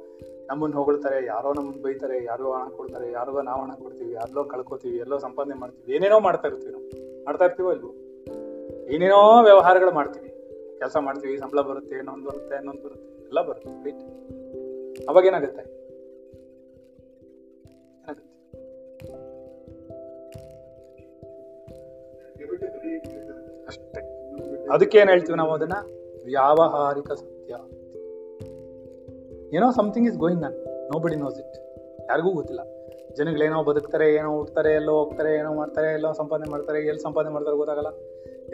ನಮ್ಮನ್ನ 0.50 0.74
ಹೊಗಳ್ತಾರೆ, 0.74 1.26
ಯಾರೋ 1.26 1.52
ನಮ್ಮನ್ನ 1.52 1.82
ಬೈತಾರೆ 1.82 2.24
ಯಾರೋ 2.24 2.52
ಹಣ 2.52 2.68
ಕೊಡ್ತಾರೆ, 2.68 3.12
ಯಾರಿಗೋ 3.12 3.42
ನಾವು 3.42 3.62
ಹಣ 3.62 3.72
ಕೊಡ್ತೀವಿ 3.82 4.12
ಎಲ್ಲೋ 4.12 4.44
ಕಳ್ಕೊತೀವಿ, 4.44 4.98
ಎಲ್ಲೋ 4.98 5.18
ಸಂಪಾದನೆ 5.18 5.54
ಮಾಡ್ತೀವಿ, 5.54 5.96
ಏನೇನೋ 5.96 6.20
ಮಾಡ್ತಾ 6.20 6.48
ಇರ್ತೀವಿ 6.48 6.72
ನಾವು. 6.72 6.86
ಮಾಡ್ತಾ 7.24 7.44
ಇರ್ತೀವೋ 7.44 7.72
ಇಲ್ವೋ? 7.72 7.92
ಏನೇನೋ 8.94 9.42
ವ್ಯವಹಾರಗಳು 9.42 9.90
ಮಾಡ್ತೀವಿ. 9.90 10.30
ಕೆಲಸ 10.78 10.96
ಮಾಡ್ತೀವಿ, 10.96 11.38
ಸಂಬಳ 11.38 11.60
ಬರುತ್ತೆ, 11.60 11.96
ಇನ್ನೊಂದು 11.96 12.26
ಬರುತ್ತೆ 12.28 12.56
ಇನ್ನೊಂದು 12.56 12.82
ಬರುತ್ತೆ, 12.82 13.26
ಎಲ್ಲ 13.26 13.42
ಬರುತ್ತೆ 13.42 13.84
ರೈಟ್ 13.84 15.08
ಅವಾಗ 15.08 15.24
ಏನಾಗುತ್ತೆ? 15.24 15.64
ಅದಕ್ಕೆ 24.70 24.98
ಏನ್ 24.98 25.10
ಹೇಳ್ತೀವಿ 25.10 25.36
ನಾವು 25.38 25.52
ಅದನ್ನ? 25.52 25.76
ವ್ಯಾವಹಾರಿಕ 26.24 27.12
ಏನೋ 29.56 29.70
something 29.70 30.08
is 30.08 30.18
going 30.24 30.44
on 30.48 30.56
nobody 31.04 31.16
knows 31.16 31.38
it 31.42 31.56
ಯಾರಿಗೂ 32.10 32.30
ಗೊತ್ತಿಲ್ಲ. 32.30 32.62
ಜನಗಳೇನೋ 33.18 33.62
ಬದುಕ್ತಾರೆ, 33.68 34.06
ಏನೋ 34.18 34.30
ಹುಡ್ತಾರೆ 34.36 34.72
ಎಲ್ಲೋ 34.80 34.92
ಹೋಗ್ತಾರೆ, 34.98 35.30
ಏನೋ 35.38 35.54
ಮಾಡ್ತಾರೆ, 35.54 35.88
ಎಲ್ಲೋ 35.98 36.12
ಸಂಪಾದನೆ 36.12 36.50
ಮಾಡ್ತಾರೆ, 36.50 36.78
ಎಲ್ಲಿ 36.90 37.02
ಸಂಪಾದನೆ 37.02 37.32
ಮಾಡ್ತಾರೆ 37.32 37.56
ಗೊತ್ತಾಗಲ್ಲ. 37.56 37.90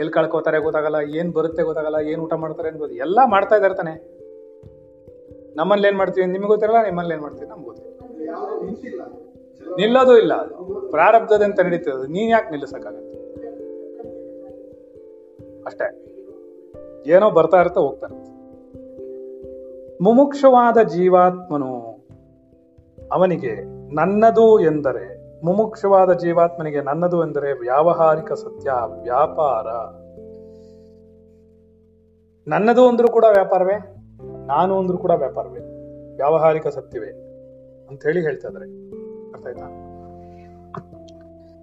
ಎಲ್ಲಿ 0.00 0.12
ಕಳ್ಕೋತಾರೆ 0.12 0.58
ಗೊತ್ತಾಗಲ್ಲ, 0.58 0.98
ಏನು 1.18 1.30
ಬರುತ್ತೆ 1.32 1.62
ಗೊತ್ತಾಗಲ್ಲ, 1.62 1.98
ಏನು 2.12 2.22
ಊಟ 2.22 2.34
ಮಾಡ್ತಾರೆ 2.44 2.70
ಗೊತ್ತಿಲ್ಲ 2.78 3.02
ಎಲ್ಲ 3.02 3.18
ಮಾಡ್ತಾ 3.34 3.56
ಇದ್ದಾರೆ 3.56 3.74
ತಾನೆ. 3.74 3.94
ನಮ್ಮಲ್ಲಿ 5.56 5.86
ಏನು 5.88 5.98
ಮಾಡ್ತೀವಿ 5.98 6.26
ನಿಮ್ಗೆ 6.26 6.48
ಗೊತ್ತಿರಲ್ಲ, 6.48 6.82
ನಿಮ್ಮಲ್ಲಿ 6.82 7.14
ಏನು 7.14 7.22
ಮಾಡ್ತೀವಿ 7.22 7.48
ನಮ್ಗೆ 7.50 7.66
ಗೊತ್ತಿಲ್ಲ 7.66 9.02
ನಿಲ್ಲೋದು 9.80 10.18
ಇಲ್ಲ. 10.18 10.34
ಪ್ರಾರಬ್ಧದಂತ 10.94 11.60
ನಡೀತದೆ 11.60 12.06
ನೀನ್ 12.06 12.30
ಯಾಕೆ 12.30 12.50
ನಿಲ್ಲಿಸೋಕ್ಕಾಗತ್ತೆ? 12.50 13.12
ಅಷ್ಟೇ. 15.68 15.86
ಏನೋ 17.14 17.30
ಬರ್ತಾ 17.30 17.60
ಇರುತ್ತೆ, 17.60 17.80
ಹೋಗ್ತಾ 17.80 18.06
ಇರುತ್ತೆ. 18.06 18.35
ಮುಮುಕ್ಷವಾದ 20.02 20.88
ಜೀವಾತ್ಮನು 20.88 21.80
ಅವನಿಗೆ 23.12 23.64
ನನ್ನದು 23.94 24.60
ಎಂದರೆ, 24.60 25.26
ಮುಮುಕ್ಷವಾದ 25.44 26.12
ಜೀವಾತ್ಮನಿಗೆ 26.12 26.80
ನನ್ನದು 26.80 27.28
ಎಂದರೆ 27.28 27.52
ವ್ಯಾವಹಾರಿಕ 27.52 28.32
ಸತ್ಯ, 28.32 28.70
ವ್ಯಾಪಾರ. 29.02 29.66
ನನ್ನದು 32.48 32.88
ಅಂದ್ರೂ 32.88 33.08
ಕೂಡ 33.08 33.24
ವ್ಯಾಪಾರವೇ, 33.24 33.96
ನಾನು 34.46 34.78
ಅಂದ್ರೂ 34.78 34.98
ಕೂಡ 34.98 35.10
ವ್ಯಾಪಾರವೇ, 35.10 35.60
ವ್ಯಾವಹಾರಿಕ 36.16 36.66
ಸತ್ಯವೇ 36.66 37.10
ಅಂತ 37.88 38.02
ಹೇಳಿ 38.06 38.22
ಹೇಳ್ತಾ 38.22 38.48
ಇದ್ದಾರೆ. 38.48 38.90
ಅರ್ಥ 39.32 39.46
ಆಯ್ತಾ? 39.46 39.82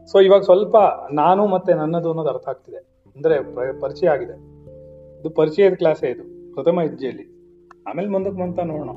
ಸೊ 0.06 0.20
ಇವಾಗ 0.20 0.42
ಸ್ವಲ್ಪ 0.42 0.76
ನಾನು 1.14 1.48
ಮತ್ತೆ 1.48 1.74
ನನ್ನದು 1.74 2.10
ಅನ್ನೋದು 2.10 2.30
ಅರ್ಥ 2.30 2.50
ಆಗ್ತಿದೆ. 2.50 2.78
ಅಂದ್ರೆ 3.16 3.36
ಪರಿಚಯ 3.80 4.08
ಆಗಿದೆ. 4.10 4.34
ಇದು 5.20 5.30
ಪರಿಚಯದ 5.30 5.74
ಕ್ಲಾಸೇ 5.74 6.08
ಇದು, 6.08 6.54
ಪ್ರಥಮ 6.54 6.82
ಹೆಜ್ಜೆಯಲ್ಲಿ. 6.82 7.33
ಆಮೇಲೆ 7.88 8.08
ಮುಂದಕ್ಕೆ 8.08 8.42
ಬಂತ 8.42 8.60
ನೋಡೋಣ. 8.60 8.90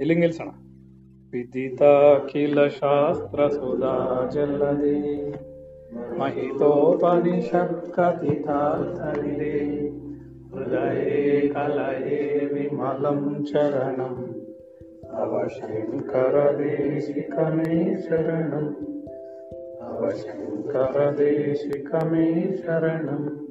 ಎಲ್ಲಿಂಗ್ 0.00 0.20
ನಿಲ್ಸೋಣ. 0.20 0.48
ವಿದಿತಾಖಿಲ 1.32 2.66
ಶಾಸ್ತ್ರ 2.66 3.48
ಸುಧಾ 3.48 4.28
ಜಲ್ಲದೆ 4.32 5.30
ಮಹಿತೋಪನಿಷತ್ 6.18 7.92
ಕಥಿತಾರ್ಥವಿದೆ 7.92 9.88
ಹೃದಯೇ 10.48 11.48
ಕಲಯೇ 11.48 12.44
ವಿಮಲಂ 12.52 13.46
ಚರಣಂ. 13.52 14.42
ಅವಶಂಕರ 15.14 16.54
ದೇಶಿಕಮೇ 16.58 18.02
ಶರಣಂ. 18.08 18.76
ಅವಶಂಕರ 19.82 21.14
ದೇಶಿಕಮೇ 21.18 22.56
ಶರಣಂ. 22.56 23.45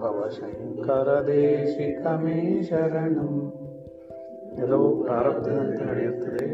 ಭವ 0.00 0.18
ಶಂಕರ 0.30 1.08
ದೇಶಿಕಮೇ 1.26 2.38
ಶರಣಂ 2.62 3.32
ಎಲ್ಲವೂ 4.58 4.88
ಪ್ರಾರಬ್ಧದಂತೆ 5.02 5.82
ನಡೆಯುತ್ತದೆ 5.84 6.44